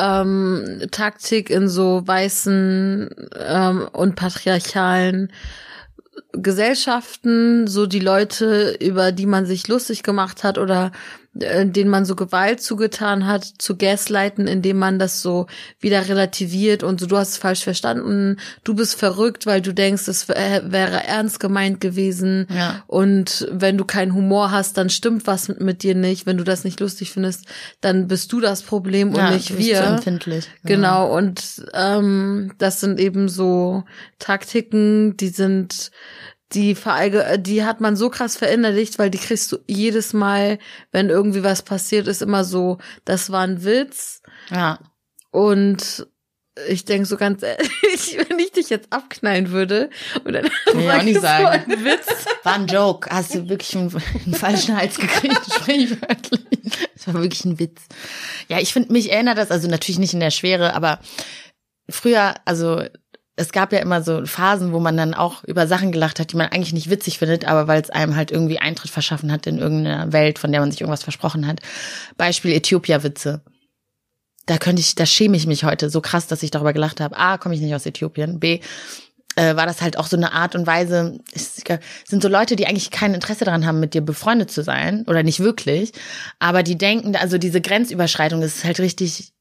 [0.00, 5.32] ähm, Taktik in so weißen ähm, und patriarchalen
[6.32, 10.90] Gesellschaften, so die Leute, über die man sich lustig gemacht hat oder
[11.40, 15.46] äh, denen man so Gewalt zugetan hat, zu gaslighten, indem man das so
[15.80, 20.08] wieder relativiert und so, du hast es falsch verstanden, du bist verrückt, weil du denkst,
[20.08, 22.46] es wär- wäre ernst gemeint gewesen.
[22.54, 22.82] Ja.
[22.86, 26.26] Und wenn du keinen Humor hast, dann stimmt was mit, mit dir nicht.
[26.26, 27.44] Wenn du das nicht lustig findest,
[27.80, 29.76] dann bist du das Problem und ja, nicht du bist wir.
[29.82, 30.48] Zu empfindlich.
[30.64, 31.42] Genau, und
[31.74, 33.84] ähm, das sind eben so
[34.18, 35.90] Taktiken, die sind,
[36.52, 40.58] die verallge die hat man so krass verinnerlicht, weil die kriegst du jedes Mal,
[40.92, 44.22] wenn irgendwie was passiert ist, immer so, das war ein Witz.
[44.50, 44.78] Ja.
[45.30, 46.06] Und
[46.66, 49.90] ich denk so ganz ehrlich, wenn ich dich jetzt abknallen würde
[50.24, 51.72] und dann Kann ich auch nicht sagst, das war sagen.
[51.72, 52.06] ein Witz.
[52.42, 53.10] War ein Joke.
[53.10, 53.94] Hast du wirklich einen,
[54.24, 56.46] einen falschen Hals gekriegt, sprichwörtlich.
[56.94, 57.82] Das war wirklich ein Witz.
[58.48, 61.00] Ja, ich finde, mich erinnert das, also natürlich nicht in der Schwere, aber
[61.88, 62.82] früher, also
[63.38, 66.36] es gab ja immer so Phasen, wo man dann auch über Sachen gelacht hat, die
[66.36, 69.58] man eigentlich nicht witzig findet, aber weil es einem halt irgendwie Eintritt verschaffen hat in
[69.58, 71.60] irgendeine Welt, von der man sich irgendwas versprochen hat.
[72.16, 73.42] Beispiel Äthiopia-Witze.
[74.46, 77.16] Da könnte ich, da schäme ich mich heute so krass, dass ich darüber gelacht habe.
[77.16, 78.40] A, komme ich nicht aus Äthiopien.
[78.40, 78.60] B,
[79.36, 81.62] äh, war das halt auch so eine Art und Weise, es
[82.06, 85.22] sind so Leute, die eigentlich kein Interesse daran haben, mit dir befreundet zu sein oder
[85.22, 85.92] nicht wirklich,
[86.40, 89.32] aber die denken, also diese Grenzüberschreitung das ist halt richtig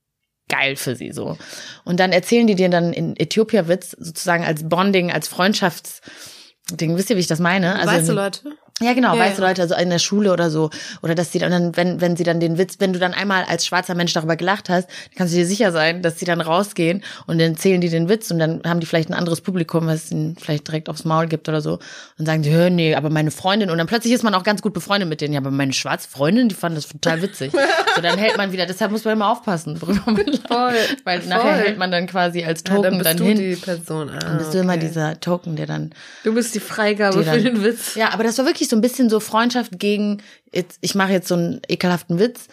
[0.49, 1.37] geil für sie so.
[1.83, 6.95] Und dann erzählen die dir dann in Äthiopia-Witz sozusagen als Bonding, als Freundschaftsding.
[6.95, 7.75] Wisst ihr, wie ich das meine?
[7.75, 8.57] Also weißt du, Leute?
[8.81, 9.47] Ja, genau, Ja, weiße ja.
[9.47, 10.69] Leute, also in der Schule oder so.
[11.01, 13.65] Oder dass sie dann, wenn, wenn sie dann den Witz, wenn du dann einmal als
[13.65, 17.39] schwarzer Mensch darüber gelacht hast, kannst du dir sicher sein, dass sie dann rausgehen und
[17.39, 20.35] dann erzählen die den Witz und dann haben die vielleicht ein anderes Publikum, was ihnen
[20.39, 21.79] vielleicht direkt aufs Maul gibt oder so.
[22.19, 24.61] Und sagen die, hör, nee, aber meine Freundin, und dann plötzlich ist man auch ganz
[24.61, 25.33] gut befreundet mit denen.
[25.33, 27.51] Ja, aber meine schwarze Freundin, die fand das total witzig.
[27.95, 30.47] so, dann hält man wieder, deshalb muss man immer aufpassen, worüber man lacht.
[30.47, 30.73] Voll.
[31.03, 31.29] Weil Voll.
[31.29, 33.37] nachher hält man dann quasi als Ja, Token dann bist dann du hin.
[33.37, 34.09] die Person.
[34.11, 34.81] Ah, dann bist du immer okay.
[34.87, 35.91] dieser Token, der dann
[36.23, 37.95] Du bist die Freigabe Die für dann- den Witz.
[37.95, 40.21] ja, aber das war wirklich so ein bisschen so Freundschaft gegen,
[40.53, 42.47] jetzt, ich mache jetzt so einen ekelhaften Witz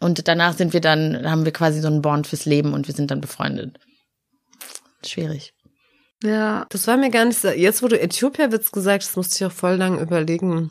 [0.00, 2.94] und danach sind wir dann, haben wir quasi so einen Bond fürs Leben und wir
[2.94, 3.78] sind dann befreundet.
[5.04, 5.52] Schwierig.
[6.24, 6.64] Ja.
[6.70, 7.48] Das war mir gar nicht so.
[7.48, 10.70] Jetzt, wo du Äthiopia-Witz gesagt hast, musste ich auch voll lang überlegen.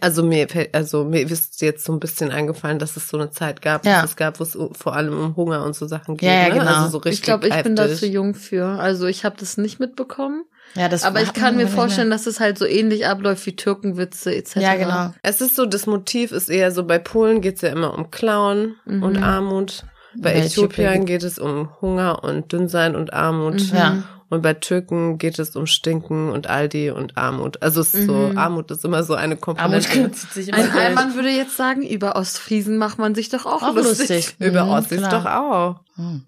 [0.00, 3.30] Also mir, fällt- also mir ist jetzt so ein bisschen eingefallen, dass es so eine
[3.30, 4.00] Zeit gab, Ja.
[4.00, 6.28] dass es gab, wo es vor allem um Hunger und so Sachen geht.
[6.30, 6.60] Ja, ja, ne?
[6.60, 6.74] genau.
[6.76, 8.64] Also so richtig Ich glaube, ich bin da zu jung für.
[8.66, 10.44] Also ich habe das nicht mitbekommen.
[10.76, 14.34] Ja, das Aber ich kann mir vorstellen, dass es halt so ähnlich abläuft wie Türkenwitze
[14.34, 14.56] etc.
[14.56, 15.14] Ja, genau.
[15.22, 18.76] Es ist so, das Motiv ist eher so, bei Polen geht's ja immer um Klauen
[18.84, 19.02] Mhm.
[19.02, 19.84] und Armut.
[20.18, 23.60] Bei, Bei Äthiopien Äthiopien geht es um Hunger und Dünnsein und Armut.
[23.72, 23.76] Mhm.
[23.76, 24.02] Ja.
[24.28, 27.62] Und bei Türken geht es um Stinken und Aldi und Armut.
[27.62, 28.38] Also es ist so, Mhm.
[28.38, 30.10] Armut ist immer so eine Armut Komponente.
[30.12, 30.70] zieht sich immer Ein.
[30.72, 34.08] Allmann würde jetzt sagen, über Ostfriesen macht man sich doch auch, Auch lustig.
[34.08, 34.36] lustig.
[34.40, 35.76] Über Mhm, Ossis doch auch.
[35.96, 36.24] Hm.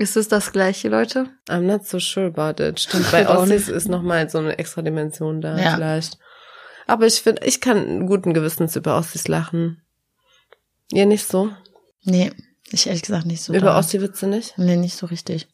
[0.00, 1.26] Ist es das gleiche, Leute?
[1.48, 2.80] I'm not so sure about it.
[2.80, 5.74] Stimmt, bei auch Ossis ist nochmal so eine extra Dimension da Ja.
[5.74, 6.18] vielleicht.
[6.86, 9.82] Aber ich finde, ich kann guten Gewissens über Ossis lachen.
[10.90, 11.50] Ihr nicht so?
[12.02, 12.32] Nee,
[12.72, 13.52] ich ehrlich gesagt nicht so.
[13.52, 13.76] über.
[13.76, 14.54] Ossi-Witze nicht?
[14.56, 15.48] Nee, nicht so richtig.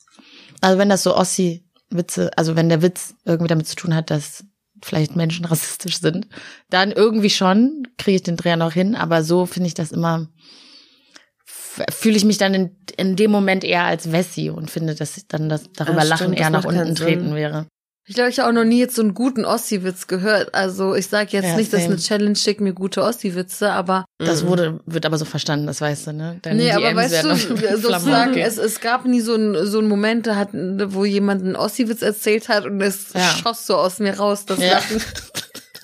[0.61, 4.45] Also wenn das so Ossi-Witze, also wenn der Witz irgendwie damit zu tun hat, dass
[4.81, 6.29] vielleicht Menschen rassistisch sind,
[6.71, 10.29] dann irgendwie schon, kriege ich den Dreher noch hin, aber so finde ich das immer,
[11.91, 15.49] fühle ich mich dann in, in dem Moment eher als Wessi und finde, dass dann
[15.49, 16.95] das darüber Ah, Lachen stimmt, eher das nach unten Sinn.
[16.97, 17.67] treten wäre.
[18.09, 20.55] Ich glaube, ich habe auch noch nie jetzt so einen guten Ossi-Witz gehört.
[20.55, 21.95] Also ich sage jetzt Ja, nicht, dass same.
[21.95, 24.47] eine Challenge schickt mir gute Ossi-Witze, aber Das Mhm.
[24.47, 26.39] wurde, wird aber so verstanden, das weißt du, ne?
[26.43, 28.47] Deine nee, aber DMs weißt werden du, sozusagen, gehen.
[28.47, 32.03] es, es gab nie so einen so einen Moment, da hat, wo jemand einen Ossi-Witz
[32.03, 33.23] erzählt hat und es Ja.
[33.43, 34.75] schoss so aus mir raus, das Ja.
[34.75, 35.03] Lachen.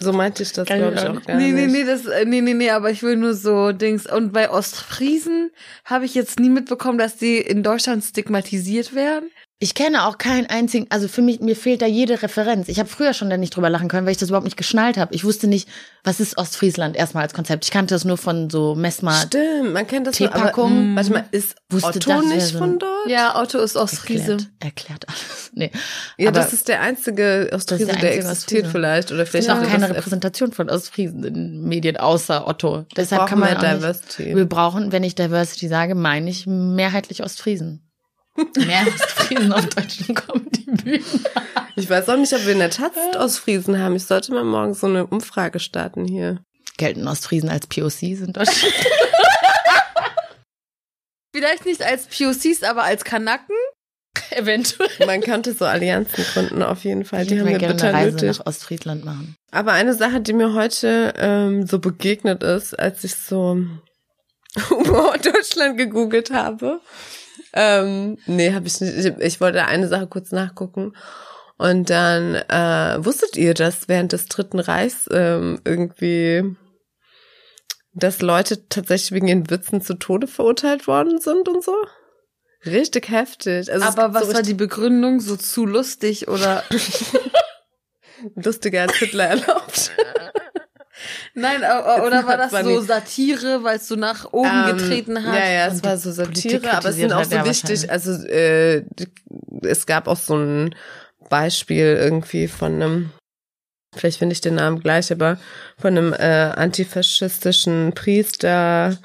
[0.03, 1.73] So meinte ich das, glaube ich, auch gar Nee, nee, nicht.
[1.73, 4.07] nee, das, äh, nee, nee, nee, aber ich will nur so Dings.
[4.07, 5.51] Und bei Ostfriesen
[5.85, 9.31] habe ich jetzt nie mitbekommen, dass die in Deutschland stigmatisiert werden.
[9.63, 12.67] Ich kenne auch keinen einzigen, also für mich, mir fehlt da jede Referenz.
[12.67, 14.97] Ich habe früher schon da nicht drüber lachen können, weil ich das überhaupt nicht geschnallt
[14.97, 15.15] habe.
[15.15, 15.69] Ich wusste nicht,
[16.03, 17.65] was ist Ostfriesland erstmal als Konzept.
[17.65, 19.13] Ich kannte das nur von so Messma.
[19.15, 20.95] Stimmt, man kennt das nur, aber, Teepackung.
[20.95, 23.09] mh, Warte mal, ist Wusste, Otto das nicht so von dort?
[23.09, 24.33] Ja, Otto ist Ostfriese.
[24.33, 25.51] Erklärt, erklärt alles.
[25.55, 25.71] Nee.
[26.19, 28.73] Ja, aber das ist der einzige Ostfriese, der der, einzige existiert Ostfriese.
[28.73, 29.13] vielleicht.
[29.13, 32.85] Oder es vielleicht ist auch keine Repräsentation von Ostfriesen in Medien außer Otto.
[32.97, 34.35] Deshalb brauchen kann man mehr auch nicht, Diversity.
[34.35, 37.89] Wir brauchen, wenn ich Diversity sage, meine ich mehrheitlich Ostfriesen.
[38.57, 41.05] Mehr Ostfriesen auf deutschen Comedy-Bühnen.
[41.76, 43.95] Ich weiß auch nicht, ob wir in der Taz Ostfriesen haben.
[43.97, 46.43] Ich sollte mal morgen so eine Umfrage starten hier.
[46.78, 48.72] Gelten Ostfriesen als POCs in Deutschland?
[51.35, 53.55] Vielleicht nicht als POCs, aber als Kanaken.
[54.30, 55.07] Eventuell.
[55.07, 57.22] Man könnte so Allianzen gründen, auf jeden Fall.
[57.22, 58.39] Ich Die haben würde wir gerne bitter eine Reise nötig.
[58.39, 59.37] nach Ostfriesland machen.
[59.51, 63.59] Aber eine Sache, die mir heute ähm, so begegnet ist, als ich so
[64.70, 66.80] Humor Deutschland gegoogelt habe.
[67.53, 69.13] Ähm, nee, habe ich nicht.
[69.19, 70.95] Ich, wollte eine Sache kurz nachgucken.
[71.59, 76.57] Und dann äh, wusstet ihr, dass während des Dritten Reichs ähm, irgendwie,
[77.95, 81.75] dass Leute tatsächlich wegen ihren Witzen zu Tode verurteilt worden sind und so?
[82.65, 83.73] Richtig heftig.
[83.73, 85.21] Also aber was so war die Begründung?
[85.21, 86.65] So zu lustig oder?
[88.35, 89.93] lustiger als Hitler erlaubt?
[91.35, 95.35] Nein, oder war das so Satire, weil es so nach oben Ähm, getreten hat?
[95.35, 98.85] Ja, ja, es war so Satire, aber es sind auch so ja, wichtig, also äh,
[99.62, 100.74] es gab auch so ein
[101.30, 103.11] Beispiel irgendwie von einem,
[103.95, 105.39] vielleicht finde ich den Namen gleich, aber
[105.78, 108.99] von einem äh, antifaschistischen Priester,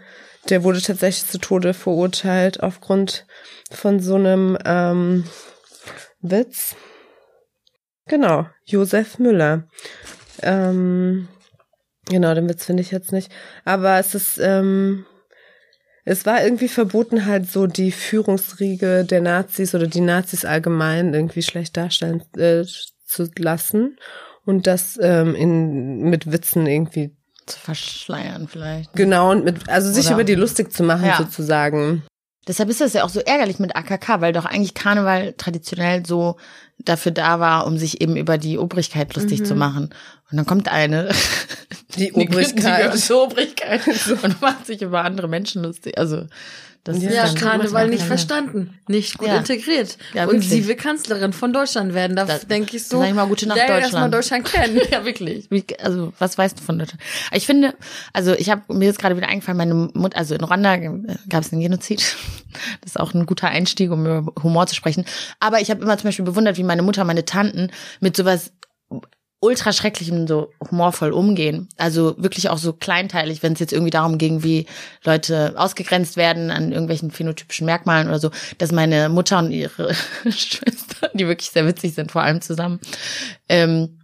[0.49, 3.25] der wurde tatsächlich zu Tode verurteilt aufgrund
[3.71, 5.23] von so einem ähm,
[6.21, 6.75] Witz.
[8.07, 9.67] Genau, Josef Müller.
[10.41, 11.27] Ähm,
[12.09, 13.31] genau, den Witz finde ich jetzt nicht.
[13.65, 15.05] Aber es ist, ähm,
[16.05, 21.41] es war irgendwie verboten, halt so die Führungsriege der Nazis oder die Nazis allgemein irgendwie
[21.41, 22.63] schlecht darstellen äh,
[23.05, 23.97] zu lassen
[24.45, 28.93] und das ähm, in, mit Witzen irgendwie Zu verschleiern vielleicht.
[28.93, 31.17] genau und mit, also sich Oder- über die lustig zu machen Ja.
[31.17, 32.03] sozusagen.
[32.47, 36.37] Deshalb ist das ja auch so ärgerlich mit AKK, weil doch eigentlich Karneval traditionell so
[36.79, 39.93] dafür da war, um sich eben über die Obrigkeit lustig zu machen.
[40.31, 41.09] Und dann kommt eine,
[41.95, 42.97] Die die Obrigkeit.
[42.97, 43.81] zur Obrigkeit
[44.23, 45.97] und macht sich über andere Menschen lustig.
[45.97, 46.27] Also
[46.87, 49.37] das Ja, ist Karneval nicht verstanden, nicht gut Ja.
[49.37, 49.97] integriert.
[50.13, 52.15] Ja, und sie will Kanzlerin von Deutschland werden.
[52.15, 54.47] Da denke ich so, sag ich mal, gute Nacht, lern erst mal Deutschland.
[54.47, 54.81] Deutschland kennen.
[54.91, 55.47] Ja, wirklich.
[55.49, 57.01] Wie, also, was weißt du von Deutschland?
[57.33, 57.73] Ich finde,
[58.13, 60.77] also ich habe mir jetzt gerade wieder eingefallen, meine Mutter, also in Ruanda
[61.29, 62.15] gab es einen Genozid.
[62.81, 65.05] Das ist auch ein guter Einstieg, um über Humor zu sprechen.
[65.39, 67.69] Aber ich habe immer zum Beispiel bewundert, wie meine Mutter, meine Tanten
[67.99, 68.51] mit sowas
[69.39, 71.69] ultra schrecklichem so humorvoll umgehen.
[71.77, 74.65] Also wirklich auch so kleinteilig, wenn es jetzt irgendwie darum ging, wie
[75.03, 79.93] Leute ausgegrenzt werden an irgendwelchen phänotypischen Merkmalen oder so, dass meine Mutter und ihre
[80.25, 82.79] Schwester, die wirklich sehr witzig sind, vor allem zusammen,
[83.47, 83.99] ähm,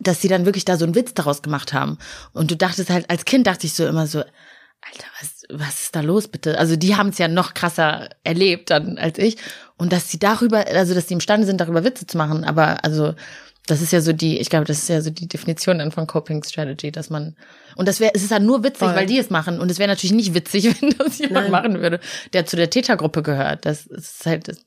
[0.00, 1.98] dass sie dann wirklich da so einen Witz daraus gemacht haben.
[2.32, 4.24] Und du dachtest halt, als Kind dachte ich so immer so,
[4.84, 6.58] Alter, was, was ist da los bitte?
[6.58, 9.36] Also die haben es ja noch krasser erlebt dann als ich.
[9.76, 12.42] Und dass sie darüber, also dass sie imstande sind, darüber Witze zu machen.
[12.42, 13.14] Aber also,
[13.66, 16.06] das ist ja so die, ich glaube, das ist ja so die Definition dann von
[16.06, 17.36] Coping Strategy, dass man,
[17.76, 18.94] und das wäre, es ist dann nur witzig, Voll.
[18.96, 19.60] weil die es machen.
[19.60, 21.50] Und es wäre natürlich nicht witzig, wenn das jemand Nein.
[21.50, 22.00] machen würde,
[22.32, 23.64] der zu der Tätergruppe gehört.
[23.64, 24.58] Das ist halt, das,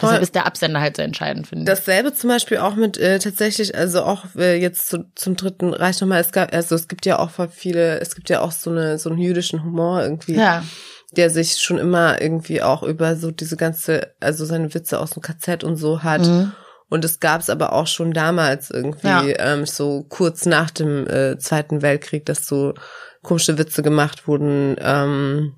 [0.00, 1.66] Deshalb ist der Absender halt so entscheidend, finde ich.
[1.66, 6.00] Dasselbe zum Beispiel auch mit äh, tatsächlich, also auch äh, jetzt zu, zum dritten Reich
[6.00, 8.98] nochmal, es gab, also es gibt ja auch viele, es gibt ja auch so eine
[8.98, 10.34] so einen jüdischen Humor irgendwie.
[10.34, 10.64] Ja.
[11.12, 15.22] Der sich schon immer irgendwie auch über so diese ganze, also seine Witze aus dem
[15.22, 16.22] KZ und so hat.
[16.22, 16.52] Mhm.
[16.90, 19.22] Und es gab es aber auch schon damals irgendwie, Ja.
[19.38, 22.74] ähm, so kurz nach dem äh, Zweiten Weltkrieg, dass so
[23.22, 25.54] komische Witze gemacht wurden, ähm,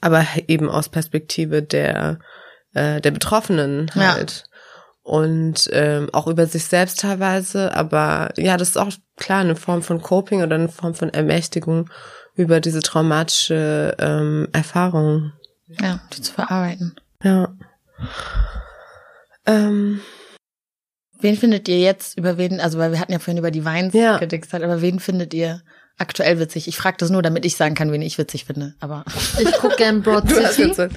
[0.00, 2.18] aber eben aus Perspektive der
[2.74, 4.14] äh, der Betroffenen Ja.
[4.14, 4.44] halt.
[5.02, 9.82] Und ähm, auch über sich selbst teilweise, aber ja, das ist auch klar eine Form
[9.82, 11.88] von Coping oder eine Form von Ermächtigung
[12.34, 15.32] über diese traumatische ähm, Erfahrung.
[15.68, 16.96] Ja, die zu verarbeiten.
[17.22, 17.54] Ja.
[19.46, 20.00] Ähm,
[21.20, 23.94] Wen findet ihr jetzt, über wen, also weil wir hatten ja vorhin über die Weins
[23.94, 24.18] Ja.
[24.18, 25.62] gedickst, aber wen findet ihr
[25.98, 26.68] aktuell witzig?
[26.68, 28.74] Ich frage das nur, damit ich sagen kann, wen ich witzig finde.
[28.80, 29.04] Aber
[29.38, 30.88] Ich guck gern Broad City.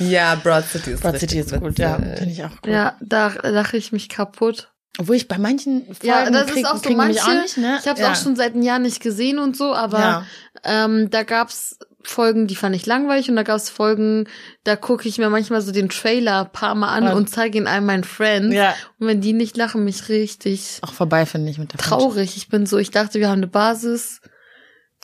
[0.00, 1.78] ja, Broad City ist Broad richtig City ist gut, witzig.
[1.84, 2.66] ja, finde ich auch gut.
[2.72, 4.72] Ja, da lache ich mich kaputt.
[5.00, 7.22] Obwohl ich bei manchen Folgen Ja, das krieg, ist auch so manche.
[7.22, 7.78] auch nicht, ne?
[7.80, 8.10] Ich habe es ja.
[8.10, 10.26] auch schon seit einem Jahr nicht gesehen und so, aber Ja.
[10.64, 14.28] ähm, da gab's Folgen, die fand ich langweilig und da gab's Folgen,
[14.64, 17.12] da gucke ich mir manchmal so den Trailer ein paar Mal an Ja.
[17.14, 18.54] und zeige ihn all meinen Friends.
[18.54, 18.74] Ja.
[18.98, 22.36] Und wenn die nicht lachen, mich richtig Auch vorbei, finde ich, mit der traurig.
[22.36, 24.32] Ich bin so, ich dachte, wir haben eine Basis, Freundschaft.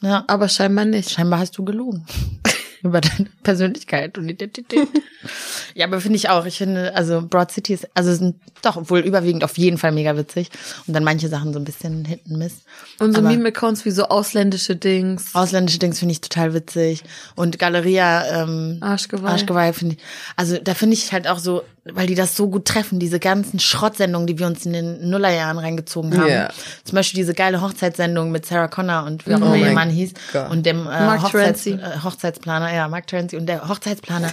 [0.02, 0.24] Ja.
[0.28, 1.10] aber scheinbar nicht.
[1.10, 2.06] Scheinbar hast du gelogen.
[2.84, 4.86] Über deine Persönlichkeit und Identität.
[5.74, 6.44] ja, aber finde ich auch.
[6.44, 10.16] Ich finde, also Broad City ist, also sind doch wohl überwiegend auf jeden Fall mega
[10.18, 10.50] witzig.
[10.86, 12.62] Und dann manche Sachen so ein bisschen hinten Miss.
[12.98, 15.34] Und so Meme-Accounts wie so ausländische Dings.
[15.34, 17.02] Ausländische Dings finde ich total witzig.
[17.36, 19.30] Und Galeria, ähm, Arschgeweih.
[19.30, 20.02] Arschgeweih finde ich,
[20.36, 23.58] also da finde ich halt auch so, weil die das so gut treffen, diese ganzen
[23.58, 26.30] Schrottsendungen, die wir uns in den Nullerjahren reingezogen haben.
[26.30, 26.48] Ja.
[26.84, 29.74] Zum Beispiel diese geile Hochzeitssendung mit Sarah Connor und wie auch immer Oh ihr mein
[29.74, 30.14] Mann hieß.
[30.32, 30.50] Gott.
[30.50, 33.36] Und dem äh, Mark Hochzeits, äh, Hochzeitsplaner, ja, Mark Terenzi.
[33.36, 34.32] Und der Hochzeitsplaner,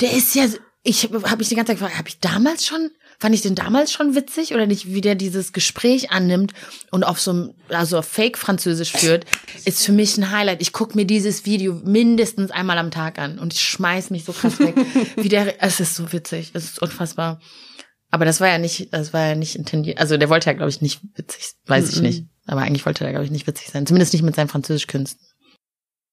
[0.00, 0.44] der ist ja,
[0.84, 2.90] ich habe mich die ganze Zeit gefragt, habe ich damals schon,
[3.22, 6.52] fand ich den damals schon witzig oder nicht, wie der dieses Gespräch annimmt
[6.90, 9.26] und auf so einem, also auf Fake-Französisch führt,
[9.64, 10.60] ist für mich ein Highlight.
[10.60, 14.32] Ich guck mir dieses Video mindestens einmal am Tag an und ich schmeiß mich so
[14.32, 14.74] krass weg.
[15.14, 17.40] wie der, es ist so witzig, es ist unfassbar.
[18.10, 19.98] Aber das war ja nicht, das war ja nicht intendiert.
[19.98, 22.26] Also der wollte ja, glaube ich, nicht witzig, weiß ich nicht.
[22.46, 23.86] Aber eigentlich wollte er, glaube ich, nicht witzig sein.
[23.86, 25.24] Zumindest nicht mit seinen Französischkünsten.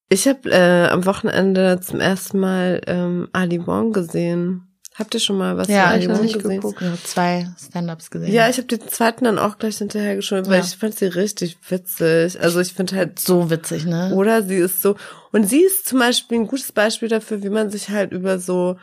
[0.08, 4.69] Ich habe äh, am Wochenende zum ersten Mal ähm, Ali Wong gesehen.
[5.00, 6.60] Habt ihr schon mal was Ja, ich hab Wong nicht gesehen?
[6.62, 8.32] Ich habe zwei Stand-ups gesehen.
[8.32, 10.64] Ja, ich habe den zweiten dann auch gleich hinterher geschaut, weil Ja.
[10.64, 12.38] ich fand sie richtig witzig.
[12.40, 14.12] Also ich finde halt so witzig, ne?
[14.14, 14.96] Oder sie ist so,
[15.32, 18.76] und sie ist zum Beispiel ein gutes Beispiel dafür, wie man sich halt über so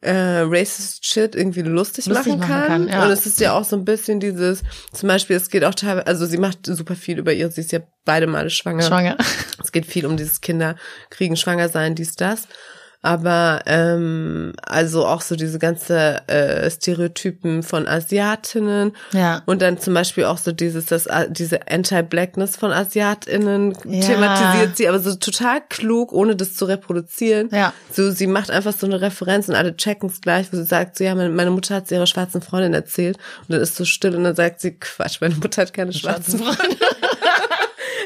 [0.00, 2.66] äh, racist Shit irgendwie lustig, Lustig machen machen kann.
[2.66, 3.04] kann, ja.
[3.04, 4.62] Und es ist ja auch so ein bisschen dieses,
[4.92, 7.72] zum Beispiel, es geht auch teilweise, also sie macht super viel über ihr, sie ist
[7.72, 8.82] ja beide Male schwanger.
[8.82, 9.16] Schwanger.
[9.62, 10.76] Es geht viel um dieses Kinder
[11.10, 12.46] kriegen, schwanger sein, dies, das.
[13.04, 19.42] Aber ähm, also auch so diese ganze äh, Stereotypen von Asiatinnen Ja.
[19.44, 24.00] und dann zum Beispiel auch so dieses, das, äh, diese Anti-Blackness von AsiatInnen Ja.
[24.06, 27.50] thematisiert sie, aber so total klug, ohne das zu reproduzieren.
[27.52, 27.74] Ja.
[27.92, 30.96] So, sie macht einfach so eine Referenz und alle checken es gleich, wo sie sagt,
[30.96, 33.18] so, ja, meine, meine Mutter hat sie ihrer schwarzen Freundin erzählt.
[33.42, 36.38] Und dann ist so still und dann sagt sie, Quatsch, meine Mutter hat keine schwarzen
[36.38, 36.76] Freunde.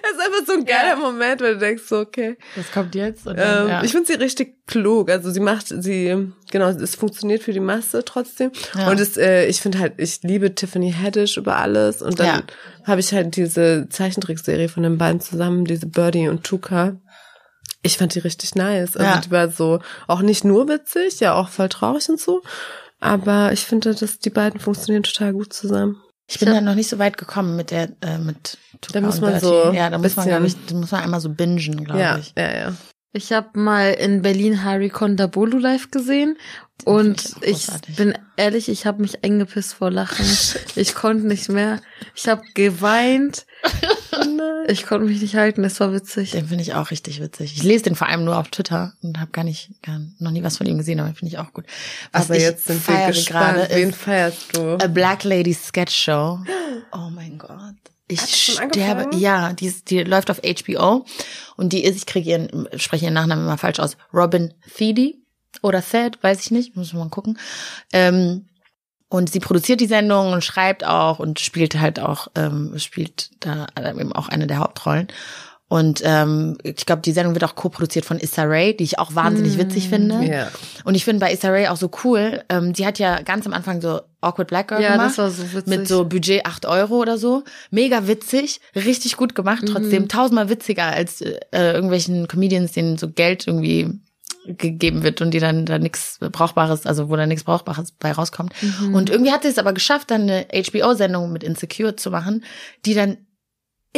[0.02, 2.36] Das ist einfach so ein geiler Moment, weil du denkst so, okay.
[2.56, 3.26] Was kommt jetzt?
[3.26, 3.82] Dann, Ähm, ja.
[3.84, 5.10] Ich finde sie richtig klug.
[5.10, 8.50] Also sie macht, sie, genau, es funktioniert für die Masse trotzdem.
[8.76, 8.90] Ja.
[8.90, 12.02] Und es, äh, ich finde halt, ich liebe Tiffany Haddish über alles.
[12.02, 12.42] Und dann Ja.
[12.84, 16.96] habe ich halt diese Zeichentrickserie von den beiden zusammen, diese Birdie und Tuka.
[17.82, 18.96] Ich fand die richtig nice.
[18.96, 19.20] Also Ja.
[19.20, 22.42] die war so auch nicht nur witzig, ja auch voll traurig und so.
[23.00, 26.02] Aber ich finde, dass die beiden funktionieren total gut zusammen.
[26.30, 29.20] Ich bin da noch nicht so weit gekommen mit der, äh, mit Tuka Da muss
[29.20, 32.00] man so ja, da muss man, glaube ich, da muss man einmal so bingen, glaube
[32.00, 32.34] Ja, ich.
[32.36, 32.72] ja, ja.
[33.12, 36.36] Ich habe mal in Berlin Harry Kondabolu live gesehen
[36.84, 37.96] und ich großartig.
[37.96, 40.24] bin ehrlich, ich habe mich eingepisst vor Lachen.
[40.76, 41.80] Ich konnte nicht mehr.
[42.14, 43.46] Ich habe geweint.
[44.68, 45.64] Ich konnte mich nicht halten.
[45.64, 46.32] Es war witzig.
[46.32, 47.54] Den finde ich auch richtig witzig.
[47.56, 50.42] Ich lese den vor allem nur auf Twitter und habe gar nicht, gar, noch nie
[50.42, 51.64] was von ihm gesehen, aber finde ich auch gut.
[52.12, 53.56] Was Aber ich jetzt sind wir feiere gespannt.
[53.56, 54.74] gerade Wen ist feierst du?
[54.74, 56.40] A Black Lady Sketch Show.
[56.92, 57.74] Oh mein Gott.
[58.08, 59.14] Ich sterbe.
[59.16, 61.04] Ja, die, ist, die läuft auf HBO
[61.56, 63.96] und die ist, ich kriege ihren, spreche ihren Nachnamen immer falsch aus.
[64.12, 65.14] Robin Thede
[65.62, 67.38] oder Thad, weiß ich nicht, muss man mal gucken.
[67.92, 68.46] Ähm,
[69.10, 73.66] und sie produziert die Sendung und schreibt auch und spielt halt auch, ähm, spielt da
[73.78, 75.08] eben auch eine der Hauptrollen.
[75.70, 79.14] Und ähm, ich glaube, die Sendung wird auch co-produziert von Issa Rae, die ich auch
[79.14, 80.24] wahnsinnig witzig finde.
[80.24, 80.48] Ja.
[80.84, 83.52] Und ich finde bei Issa Rae auch so cool, ähm, die hat ja ganz am
[83.52, 85.10] Anfang so Awkward Black Girl Ja, gemacht.
[85.10, 85.66] das war so witzig.
[85.66, 87.44] Mit so Budget 8 Euro oder so.
[87.70, 93.46] Mega witzig, richtig gut gemacht, trotzdem tausendmal witziger als äh, irgendwelchen Comedians, denen so Geld
[93.46, 94.00] irgendwie
[94.56, 98.52] gegeben wird und die dann da nichts Brauchbares, also wo da nichts Brauchbares bei rauskommt.
[98.62, 98.94] Mhm.
[98.94, 102.44] Und irgendwie hat sie es aber geschafft, dann eine HBO-Sendung mit Insecure zu machen,
[102.84, 103.18] die dann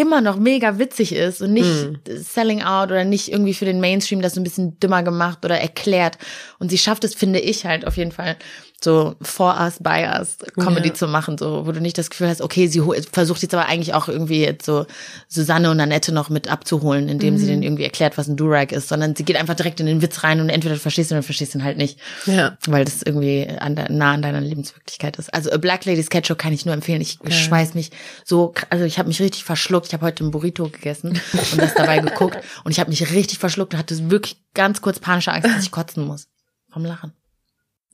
[0.01, 1.97] immer noch mega witzig ist und nicht mm.
[2.17, 5.59] selling out oder nicht irgendwie für den Mainstream das so ein bisschen dümmer gemacht oder
[5.59, 6.19] erklärt.
[6.59, 8.37] Und sie schafft es, finde ich halt auf jeden Fall,
[8.83, 10.95] so for us, by us Comedy ja.
[10.95, 12.83] zu machen, so, wo du nicht das Gefühl hast, okay, sie
[13.13, 14.87] versucht jetzt aber eigentlich auch irgendwie jetzt so
[15.29, 17.39] Susanne und Annette noch mit abzuholen, indem mhm.
[17.39, 20.03] sie denen irgendwie erklärt, was ein Durag ist, sondern sie geht einfach direkt in den
[20.03, 21.99] Witz rein und entweder du verstehst ihn oder du verstehst ihn halt nicht.
[22.27, 22.57] Ja.
[22.67, 25.33] Weil das irgendwie an der, nah an deiner Lebenswirklichkeit ist.
[25.35, 27.01] Also A Black Lady Sketch Show kann ich nur empfehlen.
[27.01, 27.31] Ich ja.
[27.31, 27.91] schweiß mich
[28.25, 29.90] so, also ich habe mich richtig verschluckt.
[29.91, 33.41] Ich habe heute ein Burrito gegessen und das dabei geguckt und ich habe mich richtig
[33.41, 36.29] verschluckt und hatte wirklich ganz kurz panische Angst, dass ich kotzen muss.
[36.73, 37.13] Vom Lachen.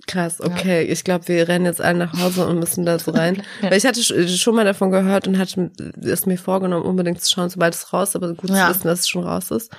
[0.07, 0.85] Krass, okay.
[0.85, 0.93] Ja.
[0.93, 3.37] Ich glaube, wir rennen jetzt alle nach Hause und müssen da so rein.
[3.63, 3.71] ja.
[3.71, 5.71] Weil ich hatte schon mal davon gehört und hatte
[6.03, 8.67] es mir vorgenommen, unbedingt zu schauen, sobald es raus ist, aber gut ja.
[8.67, 9.73] zu wissen, dass es schon raus ist.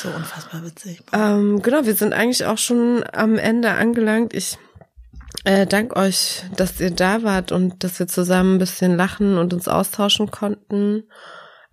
[0.00, 1.02] So unfassbar witzig.
[1.12, 4.34] Ähm, genau, wir sind eigentlich auch schon am Ende angelangt.
[4.34, 4.56] Ich
[5.42, 9.52] äh, danke euch, dass ihr da wart und dass wir zusammen ein bisschen lachen und
[9.52, 11.02] uns austauschen konnten.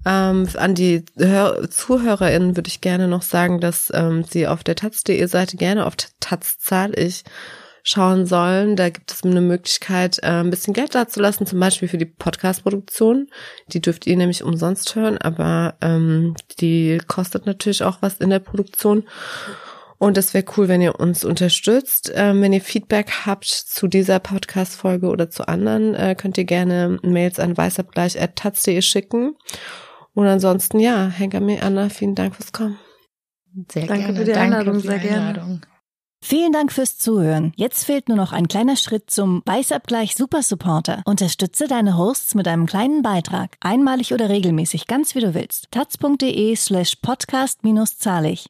[0.06, 4.76] Ähm, an die Hör ZuhörerInnen würde ich gerne noch sagen, dass ähm, sie auf der
[4.76, 7.24] taz.de Seite gerne auf Taz zahl ich
[7.84, 8.76] schauen sollen.
[8.76, 13.28] Da gibt es eine Möglichkeit, äh, ein bisschen Geld dazulassen, zum Beispiel für die Podcast-Produktion.
[13.68, 18.40] Die dürft ihr nämlich umsonst hören, aber ähm, die kostet natürlich auch was in der
[18.40, 19.04] Produktion.
[20.00, 22.12] Und es wäre cool, wenn ihr uns unterstützt.
[22.14, 27.00] Ähm, wenn ihr Feedback habt zu dieser Podcast-Folge oder zu anderen, äh, könnt ihr gerne
[27.04, 29.36] Mails an weißabgleich.taz.de schicken.
[30.14, 32.78] Und ansonsten, ja, Henker mir Anna, vielen Dank fürs Kommen.
[33.72, 34.20] Sehr Danke gerne.
[34.20, 35.62] für die Einladung, sehr gerne.
[36.26, 37.52] Vielen Dank fürs Zuhören.
[37.58, 41.02] Jetzt fehlt nur noch ein kleiner Schritt zum Weißabgleich Super Supporter.
[41.04, 43.58] Unterstütze deine Hosts mit einem kleinen Beitrag.
[43.60, 45.68] Einmalig oder regelmäßig, ganz wie du willst.
[45.72, 48.42] taz.de slash podcast minus zahlig.